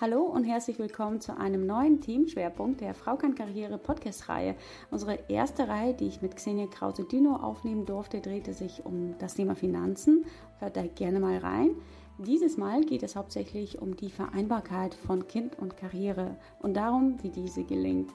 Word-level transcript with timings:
Hallo 0.00 0.22
und 0.22 0.44
herzlich 0.44 0.78
willkommen 0.78 1.20
zu 1.20 1.36
einem 1.36 1.66
neuen 1.66 2.00
Teamschwerpunkt 2.00 2.80
der 2.80 2.94
Frau 2.94 3.16
kann 3.16 3.34
Karriere 3.34 3.76
Podcast-Reihe. 3.76 4.56
Unsere 4.90 5.18
erste 5.28 5.68
Reihe, 5.68 5.92
die 5.92 6.06
ich 6.06 6.22
mit 6.22 6.36
Xenia 6.36 6.68
Krause-Dino 6.68 7.36
aufnehmen 7.36 7.84
durfte, 7.84 8.22
drehte 8.22 8.54
sich 8.54 8.86
um 8.86 9.18
das 9.18 9.34
Thema 9.34 9.54
Finanzen. 9.54 10.24
Hört 10.58 10.78
da 10.78 10.86
gerne 10.86 11.20
mal 11.20 11.36
rein. 11.36 11.72
Dieses 12.16 12.56
Mal 12.56 12.82
geht 12.82 13.02
es 13.02 13.14
hauptsächlich 13.14 13.82
um 13.82 13.94
die 13.94 14.08
Vereinbarkeit 14.10 14.94
von 14.94 15.26
Kind 15.28 15.58
und 15.58 15.76
Karriere 15.76 16.36
und 16.60 16.78
darum, 16.78 17.22
wie 17.22 17.30
diese 17.30 17.64
gelingt. 17.64 18.10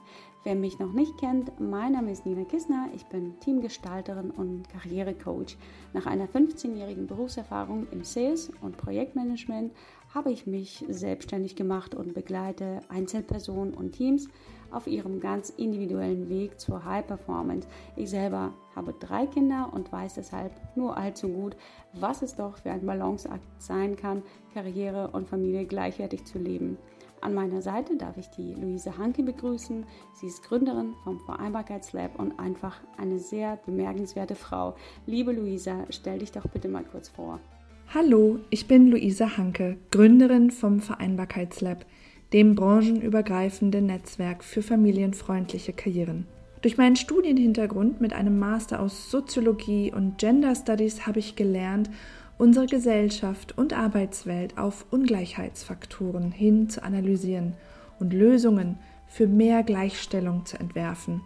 Wer 0.46 0.54
mich 0.54 0.78
noch 0.78 0.92
nicht 0.92 1.18
kennt, 1.18 1.58
mein 1.58 1.94
Name 1.94 2.12
ist 2.12 2.24
Nina 2.24 2.44
Kissner, 2.44 2.88
ich 2.94 3.04
bin 3.06 3.40
Teamgestalterin 3.40 4.30
und 4.30 4.68
Karrierecoach. 4.68 5.56
Nach 5.92 6.06
einer 6.06 6.28
15-jährigen 6.28 7.08
Berufserfahrung 7.08 7.88
im 7.90 8.04
Sales 8.04 8.52
und 8.60 8.76
Projektmanagement 8.76 9.72
habe 10.14 10.30
ich 10.30 10.46
mich 10.46 10.84
selbstständig 10.88 11.56
gemacht 11.56 11.94
und 11.94 12.14
begleite 12.14 12.80
Einzelpersonen 12.88 13.74
und 13.74 13.92
Teams 13.92 14.28
auf 14.70 14.86
ihrem 14.86 15.20
ganz 15.20 15.50
individuellen 15.50 16.28
Weg 16.28 16.60
zur 16.60 16.84
High 16.84 17.06
Performance. 17.06 17.68
Ich 17.96 18.10
selber 18.10 18.52
habe 18.74 18.94
drei 18.98 19.26
Kinder 19.26 19.70
und 19.72 19.92
weiß 19.92 20.14
deshalb 20.14 20.52
nur 20.76 20.96
allzu 20.96 21.28
gut, 21.28 21.56
was 21.92 22.22
es 22.22 22.36
doch 22.36 22.56
für 22.58 22.70
ein 22.70 22.84
Balanceakt 22.84 23.44
sein 23.58 23.96
kann, 23.96 24.22
Karriere 24.54 25.08
und 25.12 25.28
Familie 25.28 25.66
gleichwertig 25.66 26.24
zu 26.24 26.38
leben. 26.38 26.78
An 27.20 27.34
meiner 27.34 27.62
Seite 27.62 27.96
darf 27.96 28.16
ich 28.18 28.28
die 28.30 28.54
Luise 28.54 28.98
Hanke 28.98 29.22
begrüßen. 29.22 29.84
Sie 30.14 30.26
ist 30.26 30.42
Gründerin 30.42 30.94
vom 31.02 31.18
Vereinbarkeitslab 31.20 32.18
und 32.18 32.38
einfach 32.38 32.78
eine 32.98 33.18
sehr 33.18 33.56
bemerkenswerte 33.64 34.34
Frau. 34.34 34.76
Liebe 35.06 35.32
Luisa, 35.32 35.86
stell 35.90 36.18
dich 36.18 36.32
doch 36.32 36.46
bitte 36.46 36.68
mal 36.68 36.84
kurz 36.84 37.08
vor. 37.08 37.40
Hallo, 37.94 38.40
ich 38.50 38.66
bin 38.66 38.88
Luisa 38.90 39.36
Hanke, 39.36 39.76
Gründerin 39.92 40.50
vom 40.50 40.80
Vereinbarkeitslab, 40.80 41.86
dem 42.32 42.56
branchenübergreifenden 42.56 43.86
Netzwerk 43.86 44.42
für 44.42 44.60
familienfreundliche 44.60 45.72
Karrieren. 45.72 46.26
Durch 46.62 46.76
meinen 46.78 46.96
Studienhintergrund 46.96 48.00
mit 48.00 48.12
einem 48.12 48.40
Master 48.40 48.80
aus 48.80 49.08
Soziologie 49.12 49.92
und 49.94 50.18
Gender 50.18 50.56
Studies 50.56 51.06
habe 51.06 51.20
ich 51.20 51.36
gelernt, 51.36 51.88
unsere 52.38 52.66
Gesellschaft 52.66 53.56
und 53.56 53.72
Arbeitswelt 53.72 54.58
auf 54.58 54.84
Ungleichheitsfaktoren 54.90 56.32
hin 56.32 56.68
zu 56.68 56.82
analysieren 56.82 57.54
und 58.00 58.12
Lösungen 58.12 58.78
für 59.06 59.28
mehr 59.28 59.62
Gleichstellung 59.62 60.44
zu 60.44 60.58
entwerfen. 60.58 61.20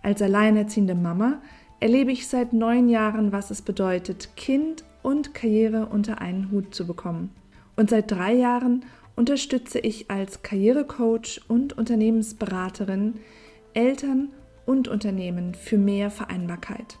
Als 0.00 0.22
alleinerziehende 0.22 0.94
Mama 0.94 1.42
erlebe 1.80 2.12
ich 2.12 2.28
seit 2.28 2.52
neun 2.52 2.88
Jahren, 2.88 3.32
was 3.32 3.50
es 3.50 3.62
bedeutet, 3.62 4.36
Kind 4.36 4.84
und 5.02 5.34
Karriere 5.34 5.86
unter 5.86 6.20
einen 6.20 6.50
Hut 6.50 6.74
zu 6.74 6.86
bekommen. 6.86 7.30
Und 7.76 7.90
seit 7.90 8.10
drei 8.10 8.34
Jahren 8.34 8.84
unterstütze 9.16 9.78
ich 9.78 10.10
als 10.10 10.42
Karrierecoach 10.42 11.42
und 11.48 11.76
Unternehmensberaterin 11.76 13.14
Eltern 13.74 14.30
und 14.66 14.88
Unternehmen 14.88 15.54
für 15.54 15.78
mehr 15.78 16.10
Vereinbarkeit. 16.10 16.98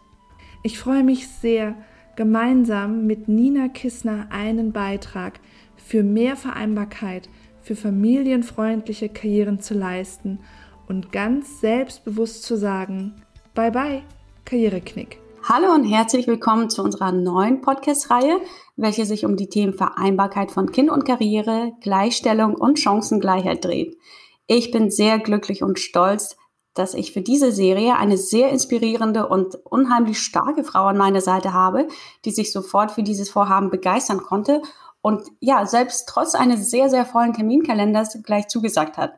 Ich 0.62 0.78
freue 0.78 1.04
mich 1.04 1.28
sehr, 1.28 1.74
gemeinsam 2.16 3.06
mit 3.06 3.28
Nina 3.28 3.68
Kissner 3.68 4.26
einen 4.30 4.72
Beitrag 4.72 5.40
für 5.76 6.02
mehr 6.02 6.36
Vereinbarkeit, 6.36 7.28
für 7.62 7.76
familienfreundliche 7.76 9.08
Karrieren 9.08 9.60
zu 9.60 9.74
leisten 9.74 10.40
und 10.88 11.12
ganz 11.12 11.60
selbstbewusst 11.60 12.42
zu 12.42 12.56
sagen, 12.56 13.14
bye 13.54 13.70
bye, 13.70 14.02
Karriereknick. 14.44 15.21
Hallo 15.44 15.74
und 15.74 15.82
herzlich 15.82 16.28
willkommen 16.28 16.70
zu 16.70 16.84
unserer 16.84 17.10
neuen 17.10 17.62
Podcast-Reihe, 17.62 18.40
welche 18.76 19.04
sich 19.04 19.24
um 19.24 19.36
die 19.36 19.48
Themen 19.48 19.74
Vereinbarkeit 19.74 20.52
von 20.52 20.70
Kind 20.70 20.88
und 20.88 21.04
Karriere, 21.04 21.72
Gleichstellung 21.80 22.54
und 22.54 22.78
Chancengleichheit 22.78 23.64
dreht. 23.64 23.98
Ich 24.46 24.70
bin 24.70 24.88
sehr 24.88 25.18
glücklich 25.18 25.64
und 25.64 25.80
stolz, 25.80 26.36
dass 26.74 26.94
ich 26.94 27.12
für 27.12 27.22
diese 27.22 27.50
Serie 27.50 27.96
eine 27.96 28.18
sehr 28.18 28.50
inspirierende 28.50 29.28
und 29.28 29.56
unheimlich 29.64 30.20
starke 30.20 30.62
Frau 30.62 30.84
an 30.84 30.96
meiner 30.96 31.20
Seite 31.20 31.52
habe, 31.52 31.88
die 32.24 32.30
sich 32.30 32.52
sofort 32.52 32.92
für 32.92 33.02
dieses 33.02 33.28
Vorhaben 33.28 33.70
begeistern 33.70 34.22
konnte 34.22 34.62
und 35.00 35.24
ja, 35.40 35.66
selbst 35.66 36.08
trotz 36.08 36.36
eines 36.36 36.70
sehr, 36.70 36.88
sehr 36.88 37.04
vollen 37.04 37.32
Terminkalenders 37.32 38.22
gleich 38.22 38.46
zugesagt 38.46 38.96
hat. 38.96 39.14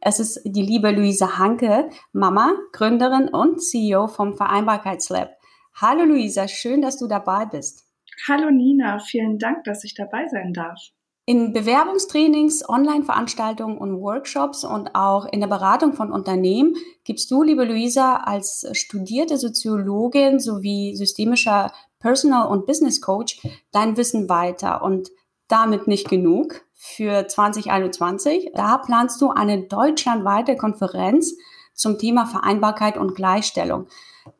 Es 0.00 0.20
ist 0.20 0.42
die 0.44 0.62
liebe 0.62 0.92
Luisa 0.92 1.38
Hanke, 1.38 1.90
Mama, 2.12 2.52
Gründerin 2.70 3.28
und 3.28 3.60
CEO 3.60 4.06
vom 4.06 4.36
Vereinbarkeitslab. 4.36 5.30
Hallo 5.78 6.04
Luisa, 6.04 6.48
schön, 6.48 6.80
dass 6.80 6.96
du 6.96 7.06
dabei 7.06 7.44
bist. 7.44 7.84
Hallo 8.26 8.50
Nina, 8.50 8.98
vielen 8.98 9.38
Dank, 9.38 9.64
dass 9.64 9.84
ich 9.84 9.94
dabei 9.94 10.26
sein 10.26 10.54
darf. 10.54 10.80
In 11.26 11.52
Bewerbungstrainings, 11.52 12.66
Online-Veranstaltungen 12.66 13.76
und 13.76 14.00
Workshops 14.00 14.64
und 14.64 14.94
auch 14.94 15.26
in 15.26 15.40
der 15.40 15.48
Beratung 15.48 15.92
von 15.92 16.12
Unternehmen 16.12 16.76
gibst 17.04 17.30
du, 17.30 17.42
liebe 17.42 17.64
Luisa, 17.64 18.16
als 18.16 18.66
studierte 18.72 19.36
Soziologin 19.36 20.40
sowie 20.40 20.96
systemischer 20.96 21.70
Personal- 21.98 22.48
und 22.48 22.64
Business 22.64 23.02
Coach 23.02 23.42
dein 23.70 23.98
Wissen 23.98 24.30
weiter. 24.30 24.80
Und 24.82 25.10
damit 25.48 25.88
nicht 25.88 26.08
genug 26.08 26.64
für 26.72 27.26
2021. 27.28 28.52
Da 28.54 28.78
planst 28.78 29.20
du 29.20 29.28
eine 29.28 29.64
deutschlandweite 29.64 30.56
Konferenz 30.56 31.34
zum 31.74 31.98
Thema 31.98 32.24
Vereinbarkeit 32.24 32.96
und 32.96 33.14
Gleichstellung. 33.14 33.88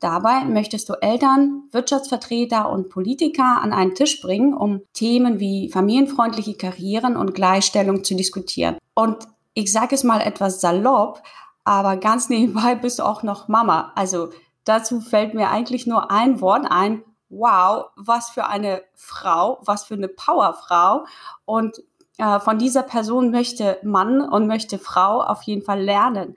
Dabei 0.00 0.44
möchtest 0.44 0.88
du 0.88 0.94
Eltern, 0.94 1.64
Wirtschaftsvertreter 1.72 2.70
und 2.70 2.88
Politiker 2.88 3.60
an 3.62 3.72
einen 3.72 3.94
Tisch 3.94 4.20
bringen, 4.20 4.54
um 4.54 4.82
Themen 4.92 5.40
wie 5.40 5.70
familienfreundliche 5.70 6.54
Karrieren 6.54 7.16
und 7.16 7.34
Gleichstellung 7.34 8.04
zu 8.04 8.14
diskutieren. 8.14 8.76
Und 8.94 9.26
ich 9.54 9.72
sage 9.72 9.94
es 9.94 10.04
mal 10.04 10.20
etwas 10.20 10.60
salopp, 10.60 11.22
aber 11.64 11.96
ganz 11.96 12.28
nebenbei 12.30 12.74
bist 12.74 12.98
du 12.98 13.04
auch 13.04 13.22
noch 13.22 13.48
Mama. 13.48 13.92
Also 13.94 14.30
dazu 14.64 15.00
fällt 15.00 15.34
mir 15.34 15.50
eigentlich 15.50 15.86
nur 15.86 16.10
ein 16.10 16.40
Wort 16.40 16.66
ein. 16.68 17.02
Wow, 17.28 17.86
was 17.96 18.30
für 18.30 18.46
eine 18.46 18.82
Frau, 18.94 19.58
was 19.64 19.84
für 19.84 19.94
eine 19.94 20.08
Powerfrau. 20.08 21.06
Und 21.44 21.82
äh, 22.18 22.38
von 22.38 22.58
dieser 22.58 22.82
Person 22.82 23.30
möchte 23.30 23.78
Mann 23.82 24.20
und 24.20 24.46
möchte 24.46 24.78
Frau 24.78 25.20
auf 25.22 25.42
jeden 25.42 25.62
Fall 25.62 25.82
lernen. 25.82 26.36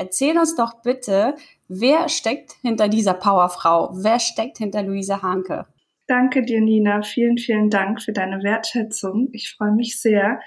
Erzähl 0.00 0.38
uns 0.38 0.56
doch 0.56 0.80
bitte, 0.80 1.34
wer 1.68 2.08
steckt 2.08 2.52
hinter 2.62 2.88
dieser 2.88 3.12
Powerfrau? 3.12 3.90
Wer 3.92 4.18
steckt 4.18 4.56
hinter 4.56 4.82
Luisa 4.82 5.20
Hanke? 5.20 5.66
Danke 6.06 6.42
dir, 6.42 6.62
Nina. 6.62 7.02
Vielen, 7.02 7.36
vielen 7.36 7.68
Dank 7.68 8.00
für 8.00 8.14
deine 8.14 8.42
Wertschätzung. 8.42 9.28
Ich 9.32 9.54
freue 9.54 9.72
mich 9.72 10.00
sehr. 10.00 10.40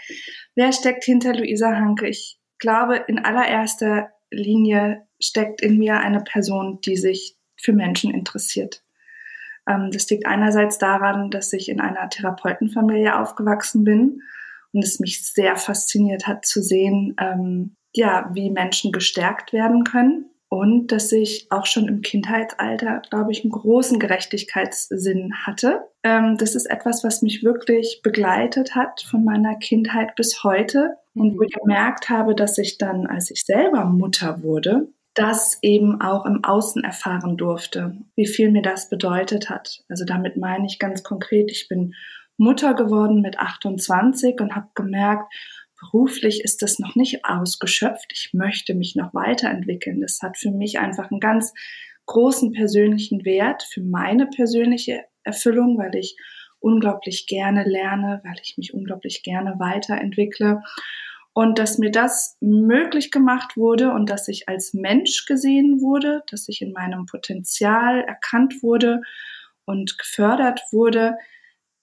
Wer 0.56 0.72
steckt 0.74 1.03
hinter 1.03 1.36
Luisa 1.36 1.68
Hanke? 1.75 2.08
Ich 2.08 2.40
glaube, 2.58 2.96
in 3.08 3.19
allererster 3.19 4.09
Linie 4.31 5.06
steckt 5.19 5.62
in 5.62 5.78
mir 5.78 6.00
eine 6.00 6.22
Person, 6.22 6.80
die 6.84 6.97
sich 6.97 7.38
für 7.56 7.74
Menschen 7.74 8.12
interessiert. 8.12 8.84
Ähm, 9.69 9.92
das 9.94 10.09
liegt 10.09 10.25
einerseits 10.25 10.80
daran, 10.80 11.30
dass 11.30 11.53
ich 11.53 11.69
in 11.69 11.80
einer 11.80 12.09
Therapeutenfamilie 12.09 13.19
aufgewachsen 13.19 13.84
bin 13.84 14.24
und 14.72 14.84
es 14.84 15.00
mich 15.00 15.31
sehr 15.31 15.58
fasziniert 15.58 16.25
hat 16.25 16.44
zu 16.44 16.63
sehen, 16.63 17.16
ähm, 17.19 17.75
ja, 17.94 18.30
wie 18.34 18.50
Menschen 18.50 18.92
gestärkt 18.92 19.54
werden 19.54 19.84
können 19.84 20.26
und 20.50 20.92
dass 20.92 21.12
ich 21.12 21.48
auch 21.50 21.66
schon 21.66 21.88
im 21.88 22.02
Kindheitsalter, 22.02 23.02
glaube 23.09 23.31
ich, 23.31 23.44
einen 23.44 23.52
großen 23.52 24.00
Gerechtigkeitssinn 24.00 25.34
hatte. 25.46 25.81
Ähm, 26.04 26.38
das 26.38 26.54
ist 26.54 26.68
etwas, 26.68 27.04
was 27.04 27.22
mich 27.22 27.44
wirklich 27.44 28.02
begleitet 28.04 28.76
hat 28.76 29.02
von 29.02 29.24
meiner 29.24 29.56
Kindheit 29.56 30.16
bis 30.16 30.44
heute 30.44 30.98
und 31.16 31.38
wo 31.38 31.42
ich 31.42 31.54
gemerkt 31.54 32.09
habe, 32.09 32.36
dass 32.36 32.58
ich 32.59 32.78
dann, 32.78 33.08
als 33.08 33.31
ich 33.31 33.44
selber 33.44 33.86
Mutter 33.86 34.44
wurde, 34.44 34.90
das 35.16 35.58
eben 35.62 36.02
auch 36.02 36.25
im 36.25 36.44
Außen 36.44 36.84
erfahren 36.84 37.38
durfte, 37.38 37.98
wie 38.16 38.28
viel 38.28 38.52
mir 38.52 38.64
das 38.64 38.90
bedeutet 38.90 39.50
hat. 39.50 39.84
Also 39.90 40.06
damit 40.06 40.38
meine 40.38 40.66
ich 40.66 40.80
ganz 40.80 41.04
konkret, 41.04 41.52
ich 41.52 41.68
bin 41.68 41.94
Mutter 42.38 42.74
geworden 42.74 43.22
mit 43.22 43.40
28 43.40 44.40
und 44.40 44.56
habe 44.56 44.68
gemerkt, 44.75 45.34
beruflich 45.83 46.44
ist 46.44 46.61
das 46.61 46.79
noch 46.79 46.95
nicht 46.95 47.25
ausgeschöpft. 47.25 48.12
Ich 48.13 48.31
möchte 48.33 48.74
mich 48.74 48.95
noch 48.95 49.13
weiterentwickeln. 49.13 50.01
Das 50.01 50.19
hat 50.21 50.38
für 50.38 50.51
mich 50.51 50.80
einfach 50.80 51.12
einen 51.12 51.19
ganz 51.19 51.53
großen 52.06 52.51
persönlichen 52.51 53.25
Wert 53.25 53.63
für 53.63 53.81
meine 53.81 54.27
persönliche 54.27 55.03
Erfüllung, 55.24 55.77
weil 55.77 55.95
ich 55.95 56.18
unglaublich 56.59 57.27
gerne 57.27 57.63
lerne, 57.63 58.21
weil 58.24 58.35
ich 58.41 58.57
mich 58.57 58.74
unglaublich 58.74 59.24
gerne 59.24 59.56
weiterentwickle. 59.59 60.62
Und 61.33 61.57
dass 61.57 61.80
mir 61.80 61.91
das 61.91 62.38
möglich 62.41 63.09
gemacht 63.09 63.57
wurde 63.57 63.91
und 63.91 64.09
dass 64.09 64.27
ich 64.27 64.47
als 64.47 64.74
Mensch 64.74 65.25
gesehen 65.25 65.81
wurde, 65.81 66.21
dass 66.29 66.47
ich 66.47 66.62
in 66.62 66.74
meinem 66.74 67.07
Potenzial 67.07 68.01
erkannt 68.01 68.62
wurde 68.62 69.01
und 69.65 69.97
gefördert 69.97 70.62
wurde, 70.71 71.18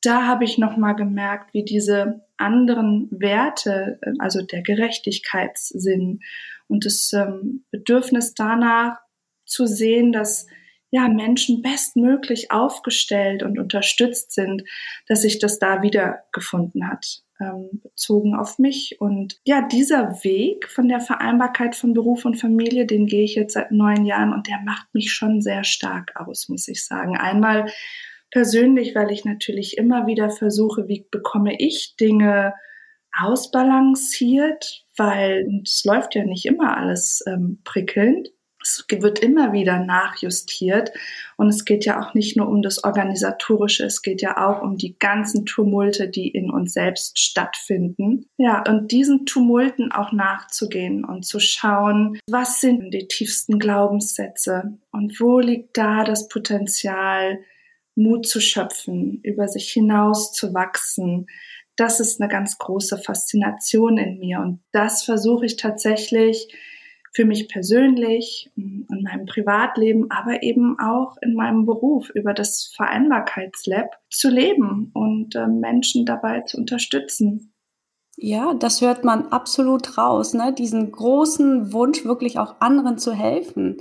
da 0.02 0.26
habe 0.26 0.44
ich 0.44 0.58
nochmal 0.58 0.94
gemerkt, 0.96 1.52
wie 1.54 1.64
diese 1.64 2.24
anderen 2.36 3.08
Werte, 3.10 4.00
also 4.18 4.42
der 4.42 4.62
Gerechtigkeitssinn 4.62 6.20
und 6.68 6.86
das 6.86 7.12
ähm, 7.12 7.64
Bedürfnis 7.70 8.34
danach 8.34 8.98
zu 9.44 9.66
sehen, 9.66 10.12
dass 10.12 10.46
ja, 10.90 11.08
Menschen 11.08 11.62
bestmöglich 11.62 12.50
aufgestellt 12.50 13.42
und 13.42 13.58
unterstützt 13.58 14.32
sind, 14.32 14.64
dass 15.06 15.22
sich 15.22 15.38
das 15.38 15.58
da 15.58 15.82
wiedergefunden 15.82 16.88
hat. 16.88 17.22
ähm, 17.40 17.80
bezogen 17.82 18.34
auf 18.34 18.58
mich. 18.58 19.00
Und 19.00 19.40
ja, 19.44 19.62
dieser 19.66 20.22
Weg 20.24 20.68
von 20.68 20.88
der 20.88 21.00
Vereinbarkeit 21.00 21.74
von 21.74 21.94
Beruf 21.94 22.24
und 22.24 22.36
Familie, 22.36 22.86
den 22.86 23.06
gehe 23.06 23.24
ich 23.24 23.34
jetzt 23.34 23.54
seit 23.54 23.72
neun 23.72 24.04
Jahren 24.04 24.32
und 24.32 24.46
der 24.46 24.60
macht 24.64 24.92
mich 24.94 25.12
schon 25.12 25.40
sehr 25.40 25.64
stark 25.64 26.14
aus, 26.16 26.48
muss 26.48 26.68
ich 26.68 26.84
sagen. 26.84 27.16
Einmal 27.16 27.70
persönlich, 28.30 28.94
weil 28.94 29.10
ich 29.10 29.24
natürlich 29.24 29.76
immer 29.78 30.06
wieder 30.06 30.30
versuche, 30.30 30.88
wie 30.88 31.06
bekomme 31.10 31.54
ich 31.58 31.96
Dinge 31.98 32.54
ausbalanciert, 33.18 34.84
weil 34.96 35.46
es 35.62 35.84
läuft 35.84 36.14
ja 36.14 36.24
nicht 36.24 36.46
immer 36.46 36.76
alles 36.76 37.22
ähm, 37.26 37.60
prickelnd. 37.64 38.28
Es 38.62 38.84
wird 38.90 39.20
immer 39.20 39.54
wieder 39.54 39.78
nachjustiert 39.78 40.92
und 41.38 41.48
es 41.48 41.64
geht 41.64 41.86
ja 41.86 41.98
auch 41.98 42.12
nicht 42.12 42.36
nur 42.36 42.46
um 42.46 42.60
das 42.60 42.84
Organisatorische, 42.84 43.86
es 43.86 44.02
geht 44.02 44.20
ja 44.20 44.36
auch 44.36 44.60
um 44.60 44.76
die 44.76 44.98
ganzen 44.98 45.46
Tumulte, 45.46 46.10
die 46.10 46.28
in 46.28 46.50
uns 46.50 46.74
selbst 46.74 47.18
stattfinden. 47.18 48.26
Ja, 48.36 48.62
und 48.68 48.92
diesen 48.92 49.24
Tumulten 49.24 49.92
auch 49.92 50.12
nachzugehen 50.12 51.06
und 51.06 51.24
zu 51.24 51.40
schauen, 51.40 52.18
was 52.28 52.60
sind 52.60 52.92
die 52.92 53.08
tiefsten 53.08 53.58
Glaubenssätze 53.58 54.78
und 54.92 55.18
wo 55.20 55.38
liegt 55.38 55.78
da 55.78 56.04
das 56.04 56.28
Potenzial, 56.28 57.38
Mut 58.02 58.26
zu 58.26 58.40
schöpfen, 58.40 59.20
über 59.22 59.48
sich 59.48 59.70
hinaus 59.70 60.32
zu 60.32 60.54
wachsen. 60.54 61.26
Das 61.76 62.00
ist 62.00 62.20
eine 62.20 62.30
ganz 62.30 62.58
große 62.58 62.98
Faszination 62.98 63.98
in 63.98 64.18
mir 64.18 64.40
und 64.40 64.60
das 64.72 65.02
versuche 65.04 65.46
ich 65.46 65.56
tatsächlich 65.56 66.48
für 67.12 67.24
mich 67.24 67.48
persönlich, 67.48 68.50
in 68.56 68.86
meinem 68.88 69.26
Privatleben, 69.26 70.10
aber 70.10 70.42
eben 70.42 70.78
auch 70.78 71.16
in 71.20 71.34
meinem 71.34 71.66
Beruf 71.66 72.08
über 72.10 72.34
das 72.34 72.72
Vereinbarkeitslab 72.76 73.98
zu 74.10 74.30
leben 74.30 74.90
und 74.94 75.34
äh, 75.34 75.46
Menschen 75.48 76.06
dabei 76.06 76.42
zu 76.42 76.56
unterstützen. 76.56 77.52
Ja, 78.16 78.54
das 78.54 78.80
hört 78.80 79.02
man 79.02 79.28
absolut 79.28 79.96
raus, 79.98 80.34
ne? 80.34 80.54
diesen 80.56 80.92
großen 80.92 81.72
Wunsch, 81.72 82.04
wirklich 82.04 82.38
auch 82.38 82.60
anderen 82.60 82.98
zu 82.98 83.12
helfen, 83.12 83.78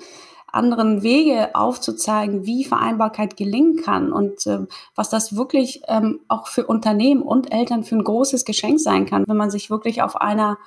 anderen 0.54 1.04
Wege 1.04 1.56
aufzuzeigen, 1.56 2.46
wie 2.46 2.64
Vereinbarkeit 2.64 3.38
gelingen 3.38 3.78
kann 3.78 4.12
und 4.12 4.46
äh, 4.48 4.60
was 4.96 5.10
das 5.10 5.36
wirklich 5.36 5.82
ähm, 5.88 6.20
auch 6.28 6.48
für 6.48 6.66
Unternehmen 6.66 7.22
und 7.22 7.52
Eltern 7.52 7.84
für 7.84 7.96
ein 7.96 8.04
großes 8.04 8.46
Geschenk 8.46 8.80
sein 8.80 9.06
kann, 9.06 9.26
wenn 9.28 9.38
man 9.38 9.52
sich 9.52 9.70
wirklich 9.70 10.02
auf 10.02 10.20
einer 10.20 10.58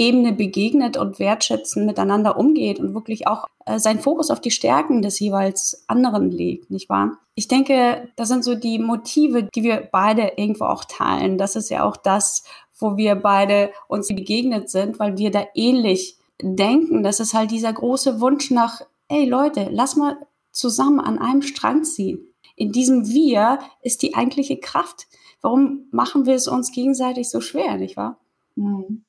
Ebene 0.00 0.32
begegnet 0.32 0.96
und 0.96 1.18
wertschätzend 1.18 1.84
miteinander 1.84 2.38
umgeht 2.38 2.80
und 2.80 2.94
wirklich 2.94 3.26
auch 3.26 3.46
äh, 3.66 3.78
seinen 3.78 4.00
Fokus 4.00 4.30
auf 4.30 4.40
die 4.40 4.50
Stärken 4.50 5.02
des 5.02 5.20
jeweils 5.20 5.84
anderen 5.88 6.30
legt, 6.30 6.70
nicht 6.70 6.88
wahr? 6.88 7.18
Ich 7.34 7.48
denke, 7.48 8.08
das 8.16 8.28
sind 8.28 8.42
so 8.42 8.54
die 8.54 8.78
Motive, 8.78 9.42
die 9.54 9.62
wir 9.62 9.88
beide 9.92 10.32
irgendwo 10.36 10.64
auch 10.64 10.84
teilen. 10.86 11.36
Das 11.36 11.54
ist 11.54 11.68
ja 11.68 11.84
auch 11.84 11.98
das, 11.98 12.44
wo 12.78 12.96
wir 12.96 13.14
beide 13.14 13.72
uns 13.88 14.08
begegnet 14.08 14.70
sind, 14.70 14.98
weil 14.98 15.18
wir 15.18 15.30
da 15.30 15.44
ähnlich 15.54 16.16
denken. 16.40 17.02
Das 17.02 17.20
ist 17.20 17.34
halt 17.34 17.50
dieser 17.50 17.72
große 17.72 18.20
Wunsch 18.20 18.50
nach, 18.50 18.80
ey 19.10 19.28
Leute, 19.28 19.68
lass 19.70 19.96
mal 19.96 20.16
zusammen 20.52 21.00
an 21.00 21.18
einem 21.18 21.42
Strang 21.42 21.84
ziehen. 21.84 22.32
In 22.56 22.72
diesem 22.72 23.08
Wir 23.08 23.58
ist 23.82 24.02
die 24.02 24.14
eigentliche 24.14 24.58
Kraft. 24.58 25.06
Warum 25.42 25.88
machen 25.90 26.26
wir 26.26 26.34
es 26.34 26.48
uns 26.48 26.72
gegenseitig 26.72 27.30
so 27.30 27.40
schwer, 27.40 27.76
nicht 27.76 27.96
wahr? 27.96 28.20
Mhm. 28.54 29.04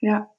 Ja. 0.00 0.30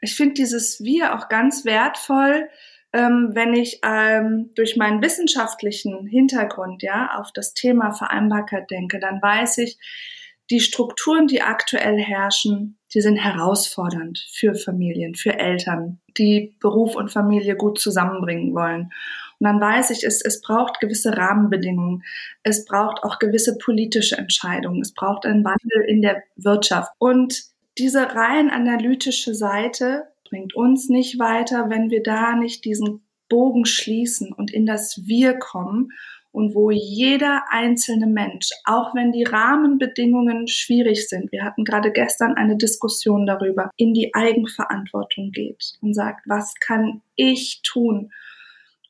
Ich 0.00 0.16
finde 0.16 0.34
dieses 0.34 0.82
Wir 0.82 1.14
auch 1.14 1.28
ganz 1.28 1.64
wertvoll, 1.64 2.48
ähm, 2.92 3.30
wenn 3.32 3.54
ich 3.54 3.80
ähm, 3.84 4.50
durch 4.54 4.76
meinen 4.76 5.02
wissenschaftlichen 5.02 6.06
Hintergrund 6.06 6.82
ja 6.82 7.18
auf 7.18 7.32
das 7.32 7.54
Thema 7.54 7.92
Vereinbarkeit 7.92 8.70
denke, 8.70 8.98
dann 8.98 9.22
weiß 9.22 9.58
ich, 9.58 9.78
die 10.52 10.60
Strukturen, 10.60 11.26
die 11.26 11.40
aktuell 11.40 11.98
herrschen, 11.98 12.78
die 12.92 13.00
sind 13.00 13.16
herausfordernd 13.16 14.28
für 14.30 14.54
Familien, 14.54 15.14
für 15.14 15.38
Eltern, 15.38 15.98
die 16.18 16.54
Beruf 16.60 16.94
und 16.94 17.10
Familie 17.10 17.56
gut 17.56 17.80
zusammenbringen 17.80 18.54
wollen. 18.54 18.92
Und 19.40 19.46
dann 19.46 19.60
weiß 19.60 19.90
ich, 19.90 20.04
es, 20.04 20.20
es 20.22 20.42
braucht 20.42 20.78
gewisse 20.78 21.16
Rahmenbedingungen. 21.16 22.04
Es 22.42 22.66
braucht 22.66 23.02
auch 23.02 23.18
gewisse 23.18 23.56
politische 23.56 24.18
Entscheidungen. 24.18 24.82
Es 24.82 24.92
braucht 24.92 25.24
einen 25.24 25.42
Wandel 25.42 25.84
in 25.88 26.02
der 26.02 26.22
Wirtschaft. 26.36 26.92
Und 26.98 27.44
diese 27.78 28.14
rein 28.14 28.50
analytische 28.50 29.34
Seite 29.34 30.04
bringt 30.28 30.54
uns 30.54 30.90
nicht 30.90 31.18
weiter, 31.18 31.70
wenn 31.70 31.90
wir 31.90 32.02
da 32.02 32.36
nicht 32.36 32.66
diesen 32.66 33.06
Bogen 33.30 33.64
schließen 33.64 34.34
und 34.34 34.52
in 34.52 34.66
das 34.66 35.06
Wir 35.06 35.38
kommen 35.38 35.92
und 36.32 36.54
wo 36.54 36.70
jeder 36.70 37.44
einzelne 37.50 38.06
Mensch, 38.06 38.48
auch 38.64 38.94
wenn 38.94 39.12
die 39.12 39.24
Rahmenbedingungen 39.24 40.48
schwierig 40.48 41.08
sind, 41.08 41.30
wir 41.30 41.44
hatten 41.44 41.64
gerade 41.64 41.92
gestern 41.92 42.34
eine 42.34 42.56
Diskussion 42.56 43.26
darüber, 43.26 43.70
in 43.76 43.92
die 43.92 44.14
Eigenverantwortung 44.14 45.30
geht 45.30 45.74
und 45.80 45.94
sagt, 45.94 46.26
was 46.26 46.54
kann 46.54 47.02
ich 47.14 47.60
tun? 47.62 48.12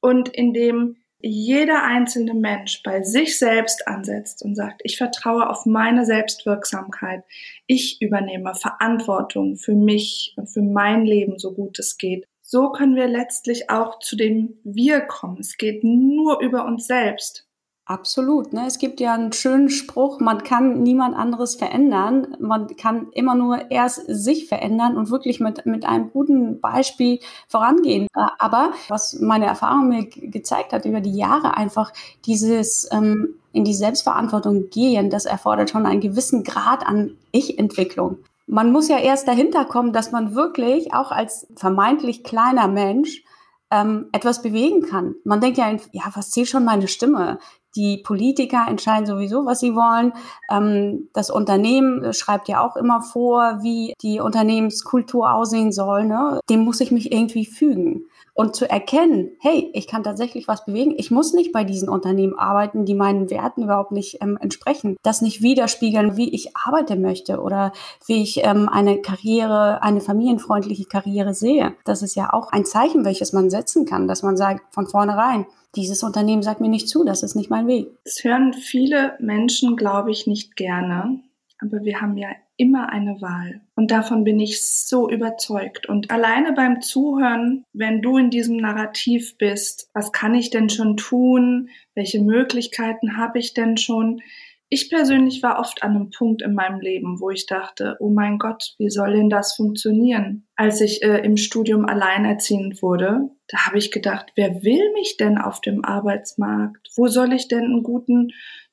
Und 0.00 0.28
in 0.28 0.52
dem 0.52 0.96
jeder 1.24 1.84
einzelne 1.84 2.34
Mensch 2.34 2.82
bei 2.82 3.02
sich 3.02 3.38
selbst 3.38 3.86
ansetzt 3.86 4.42
und 4.44 4.56
sagt, 4.56 4.80
ich 4.84 4.98
vertraue 4.98 5.48
auf 5.48 5.66
meine 5.66 6.04
Selbstwirksamkeit, 6.04 7.22
ich 7.66 8.02
übernehme 8.02 8.54
Verantwortung 8.54 9.56
für 9.56 9.74
mich 9.74 10.34
und 10.36 10.48
für 10.48 10.62
mein 10.62 11.04
Leben, 11.04 11.38
so 11.38 11.52
gut 11.52 11.78
es 11.78 11.96
geht, 11.96 12.26
so 12.52 12.70
können 12.70 12.96
wir 12.96 13.08
letztlich 13.08 13.70
auch 13.70 13.99
zu 13.99 14.14
dem 14.14 14.58
Wir 14.62 15.00
kommen. 15.00 15.38
Es 15.40 15.56
geht 15.56 15.82
nur 15.84 16.38
über 16.40 16.66
uns 16.66 16.87
selbst. 16.87 17.46
Absolut. 17.87 18.52
Ne? 18.52 18.66
Es 18.66 18.76
gibt 18.76 19.00
ja 19.00 19.14
einen 19.14 19.32
schönen 19.32 19.70
Spruch, 19.70 20.20
man 20.20 20.44
kann 20.44 20.82
niemand 20.82 21.16
anderes 21.16 21.54
verändern. 21.54 22.37
Man 22.40 22.76
kann 22.76 23.08
immer 23.12 23.34
nur 23.34 23.70
erst 23.70 24.02
sich 24.06 24.49
verändern 24.49 24.99
und 24.99 25.10
wirklich 25.10 25.40
mit, 25.40 25.64
mit 25.64 25.87
einem 25.87 26.10
guten 26.10 26.60
Beispiel 26.60 27.20
vorangehen. 27.49 28.06
Äh, 28.14 28.26
aber 28.38 28.72
was 28.88 29.19
meine 29.19 29.46
Erfahrung 29.46 29.88
mir 29.88 30.05
gezeigt 30.05 30.75
hat 30.75 30.84
über 30.84 31.00
die 31.00 31.16
Jahre, 31.16 31.56
einfach 31.56 31.90
dieses 32.26 32.87
ähm, 32.93 33.37
in 33.55 33.64
die 33.64 33.75
Selbstverantwortung 33.75 34.69
gehen, 34.69 35.08
das 35.08 35.25
erfordert 35.25 35.70
schon 35.70 35.87
einen 35.87 36.02
gewissen 36.02 36.44
Grad 36.44 36.87
an 36.87 37.16
Ich-Entwicklung. 37.32 38.19
Man 38.52 38.70
muss 38.70 38.88
ja 38.88 38.99
erst 38.99 39.26
dahinter 39.28 39.64
kommen, 39.64 39.94
dass 39.94 40.12
man 40.12 40.34
wirklich 40.34 40.93
auch 40.93 41.10
als 41.10 41.46
vermeintlich 41.56 42.22
kleiner 42.22 42.69
Mensch 42.69 43.25
ähm, 43.70 44.10
etwas 44.12 44.43
bewegen 44.43 44.82
kann. 44.82 45.14
Man 45.25 45.40
denkt 45.40 45.56
ja, 45.56 45.70
ja, 45.93 46.02
was 46.12 46.31
zählt 46.31 46.49
schon 46.49 46.66
meine 46.66 46.87
Stimme? 46.87 47.38
Die 47.76 48.02
Politiker 48.04 48.66
entscheiden 48.69 49.06
sowieso, 49.06 49.46
was 49.46 49.60
sie 49.60 49.75
wollen. 49.75 50.12
Ähm, 50.50 51.08
das 51.14 51.31
Unternehmen 51.31 52.12
schreibt 52.12 52.46
ja 52.46 52.60
auch 52.60 52.76
immer 52.76 53.00
vor, 53.00 53.60
wie 53.62 53.94
die 54.02 54.20
Unternehmenskultur 54.20 55.32
aussehen 55.32 55.72
soll. 55.72 56.05
Ne? 56.05 56.38
Dem 56.50 56.60
muss 56.60 56.82
ich 56.82 56.93
mich 56.93 57.10
irgendwie 57.10 57.46
fügen 57.46 58.05
und 58.34 58.56
zu 58.56 58.69
erkennen, 58.69 59.32
hey, 59.41 59.70
ich 59.74 59.86
kann 59.86 60.03
tatsächlich 60.03 60.48
was 60.48 60.65
bewegen. 60.65 60.94
Ich 60.96 61.10
muss 61.10 61.34
nicht 61.34 61.53
bei 61.53 61.65
diesen 61.65 61.89
Unternehmen 61.89 62.39
arbeiten, 62.39 62.84
die 62.84 62.94
meinen 62.94 63.31
Werten 63.31 63.65
überhaupt 63.65 63.93
nicht 63.93 64.19
ähm, 64.22 64.39
entsprechen. 64.41 64.96
Das 65.03 65.20
nicht 65.20 65.43
widerspiegeln, 65.43 66.17
wie 66.17 66.34
ich 66.34 66.56
arbeiten 66.56 67.03
möchte 67.03 67.41
oder 67.41 67.72
wie 68.06 68.22
ich 68.22 68.44
ähm, 68.44 68.69
eine 68.69 69.03
Karriere, 69.03 69.82
eine 69.82 70.01
familienfreundliche 70.01 70.84
Karriere 70.84 71.34
sehe. 71.34 71.74
Das 71.84 72.03
ist 72.03 72.15
ja 72.15 72.32
auch 72.32 72.53
ein 72.53 72.65
Zeichen, 72.65 73.05
welches 73.05 73.32
man 73.32 73.51
setzen 73.51 73.84
kann, 73.84 74.08
dass 74.08 74.22
man 74.22 74.36
sagt 74.36 74.74
von 74.74 74.86
vornherein, 74.86 75.46
dieses 75.74 76.03
Unternehmen 76.03 76.43
sagt 76.43 76.60
mir 76.60 76.69
nicht 76.69 76.89
zu, 76.89 77.05
das 77.05 77.22
ist 77.22 77.34
nicht 77.34 77.51
mein 77.51 77.67
Weg. 77.67 77.89
Es 78.05 78.24
hören 78.24 78.53
viele 78.53 79.17
Menschen, 79.20 79.77
glaube 79.77 80.10
ich, 80.10 80.27
nicht 80.27 80.56
gerne. 80.56 81.20
Aber 81.60 81.82
wir 81.82 82.01
haben 82.01 82.17
ja 82.17 82.29
immer 82.62 82.90
eine 82.90 83.20
Wahl. 83.20 83.60
Und 83.74 83.90
davon 83.90 84.22
bin 84.22 84.38
ich 84.38 84.64
so 84.64 85.10
überzeugt. 85.10 85.88
Und 85.88 86.12
alleine 86.12 86.52
beim 86.52 86.81
Zuhören, 86.81 87.64
wenn 87.72 88.02
du 88.02 88.19
in 88.19 88.31
diesem 88.31 88.56
Narrativ 88.56 89.36
bist, 89.36 89.90
was 89.94 90.12
kann 90.12 90.36
ich 90.36 90.50
denn 90.50 90.69
schon 90.69 90.96
tun? 90.96 91.70
Welche 91.96 92.22
Möglichkeiten 92.22 93.16
habe 93.16 93.40
ich 93.40 93.52
denn 93.52 93.76
schon? 93.78 94.20
Ich 94.69 94.90
persönlich 94.90 95.42
war 95.42 95.58
oft 95.58 95.82
an 95.82 95.96
einem 95.96 96.10
Punkt 96.10 96.40
in 96.40 96.54
meinem 96.54 96.81
Leben, 96.81 97.20
wo 97.20 97.31
ich 97.31 97.46
dachte, 97.46 97.96
oh 97.98 98.10
mein 98.10 98.38
Gott, 98.38 98.76
wie 98.78 98.90
soll 98.90 99.14
denn 99.14 99.28
das 99.28 99.56
funktionieren? 99.56 100.46
Als 100.54 100.81
ich 100.81 101.02
äh, 101.02 101.19
im 101.19 101.36
Studium 101.36 101.84
alleinerziehend 101.84 102.81
wurde, 102.81 103.28
da 103.48 103.66
habe 103.66 103.78
ich 103.78 103.90
gedacht, 103.90 104.32
wer 104.36 104.62
will 104.62 104.92
mich 104.94 105.16
denn 105.16 105.36
auf 105.36 105.60
dem 105.60 105.84
Arbeitsmarkt? 105.84 106.90
Wo 106.94 107.08
soll 107.08 107.32
ich 107.32 107.48
denn 107.48 107.64
einen 107.64 107.82
guten 107.82 108.31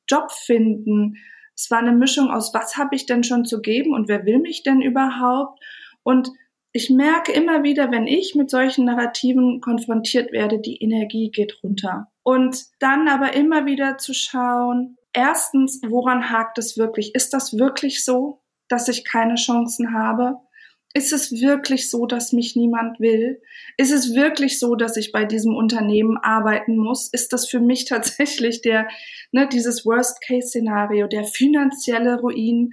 Job 0.08 0.32
finden? 0.32 1.16
Es 1.60 1.70
war 1.70 1.80
eine 1.80 1.92
Mischung 1.92 2.32
aus, 2.32 2.54
was 2.54 2.78
habe 2.78 2.96
ich 2.96 3.06
denn 3.06 3.22
schon 3.22 3.44
zu 3.44 3.60
geben 3.60 3.94
und 3.94 4.08
wer 4.08 4.26
will 4.26 4.40
mich 4.40 4.64
denn 4.64 4.82
überhaupt? 4.82 5.62
Und 6.04 6.32
ich 6.72 6.90
merke 6.90 7.34
immer 7.34 7.64
wieder, 7.64 7.92
wenn 7.92 8.08
ich 8.08 8.34
mit 8.34 8.50
solchen 8.50 8.86
Narrativen 8.86 9.60
konfrontiert 9.60 10.32
werde, 10.32 10.62
die 10.62 10.82
Energie 10.82 11.32
geht 11.32 11.62
runter. 11.62 12.08
Und 12.24 12.64
dann 12.80 13.10
aber 13.10 13.34
immer 13.34 13.66
wieder 13.66 13.98
zu 13.98 14.14
schauen, 14.14 14.96
erstens, 15.12 15.82
woran 15.86 16.30
hakt 16.30 16.58
es 16.60 16.78
wirklich? 16.78 17.14
Ist 17.14 17.34
das 17.34 17.58
wirklich 17.58 18.06
so, 18.06 18.40
dass 18.70 18.88
ich 18.88 19.04
keine 19.04 19.36
Chancen 19.36 19.94
habe? 19.94 20.38
Ist 20.94 21.14
es 21.14 21.32
wirklich 21.32 21.90
so, 21.90 22.08
dass 22.08 22.34
mich 22.34 22.56
niemand 22.56 23.00
will? 23.00 23.42
Ist 23.78 23.92
es 23.92 24.16
wirklich 24.16 24.58
so, 24.58 24.76
dass 24.76 24.98
ich 24.98 25.12
bei 25.12 25.26
diesem 25.26 25.56
Unternehmen 25.56 26.18
arbeiten 26.18 26.78
muss? 26.78 27.10
Ist 27.10 27.32
das 27.32 27.48
für 27.48 27.60
mich 27.60 27.86
tatsächlich 27.90 28.62
der, 28.62 28.88
ne, 29.32 29.48
dieses 29.48 29.86
Worst-Case-Szenario, 29.86 31.08
der 31.08 31.24
finanzielle 31.26 32.20
Ruin? 32.20 32.72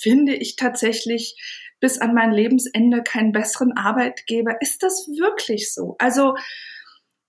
finde 0.00 0.34
ich 0.34 0.56
tatsächlich 0.56 1.36
bis 1.80 1.98
an 1.98 2.14
mein 2.14 2.32
Lebensende 2.32 3.02
keinen 3.02 3.32
besseren 3.32 3.76
Arbeitgeber. 3.76 4.60
Ist 4.60 4.82
das 4.82 5.08
wirklich 5.08 5.72
so? 5.72 5.96
Also 5.98 6.34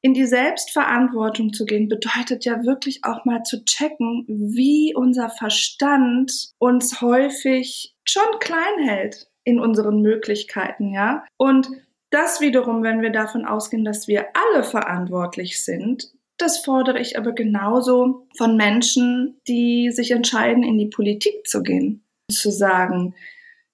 in 0.02 0.14
die 0.14 0.26
Selbstverantwortung 0.26 1.52
zu 1.52 1.66
gehen, 1.66 1.90
bedeutet 1.90 2.46
ja 2.46 2.64
wirklich 2.64 3.04
auch 3.04 3.26
mal 3.26 3.44
zu 3.44 3.64
checken, 3.66 4.26
wie 4.28 4.94
unser 4.96 5.30
Verstand 5.30 6.32
uns 6.58 7.02
häufig 7.02 7.96
schon 8.06 8.40
klein 8.40 8.88
hält 8.88 9.28
in 9.44 9.60
unseren 9.60 10.02
Möglichkeiten, 10.02 10.94
ja. 10.94 11.26
Und 11.38 11.70
das 12.10 12.42
wiederum, 12.42 12.84
wenn 12.84 13.02
wir 13.02 13.12
davon 13.12 13.46
ausgehen, 13.46 13.86
dass 13.86 14.08
wir 14.08 14.28
alle 14.34 14.64
verantwortlich 14.64 15.64
sind, 15.64 16.12
das 16.38 16.64
fordere 16.64 17.00
ich 17.00 17.18
aber 17.18 17.34
genauso 17.34 18.28
von 18.36 18.56
Menschen, 18.56 19.40
die 19.48 19.92
sich 19.92 20.12
entscheiden, 20.12 20.64
in 20.64 20.78
die 20.78 20.88
Politik 20.88 21.46
zu 21.46 21.62
gehen. 21.62 22.04
Zu 22.32 22.50
sagen, 22.50 23.14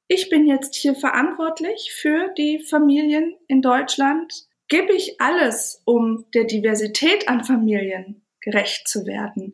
ich 0.08 0.30
bin 0.30 0.48
jetzt 0.48 0.76
hier 0.76 0.96
verantwortlich 0.96 1.92
für 1.94 2.30
die 2.38 2.60
Familien 2.60 3.36
in 3.48 3.62
Deutschland 3.62 4.48
gebe 4.68 4.94
ich 4.94 5.22
alles, 5.22 5.82
um 5.86 6.26
der 6.34 6.46
Diversität 6.46 7.30
an 7.30 7.44
Familien 7.44 8.24
gerecht 8.42 8.88
zu 8.88 9.06
werden. 9.06 9.54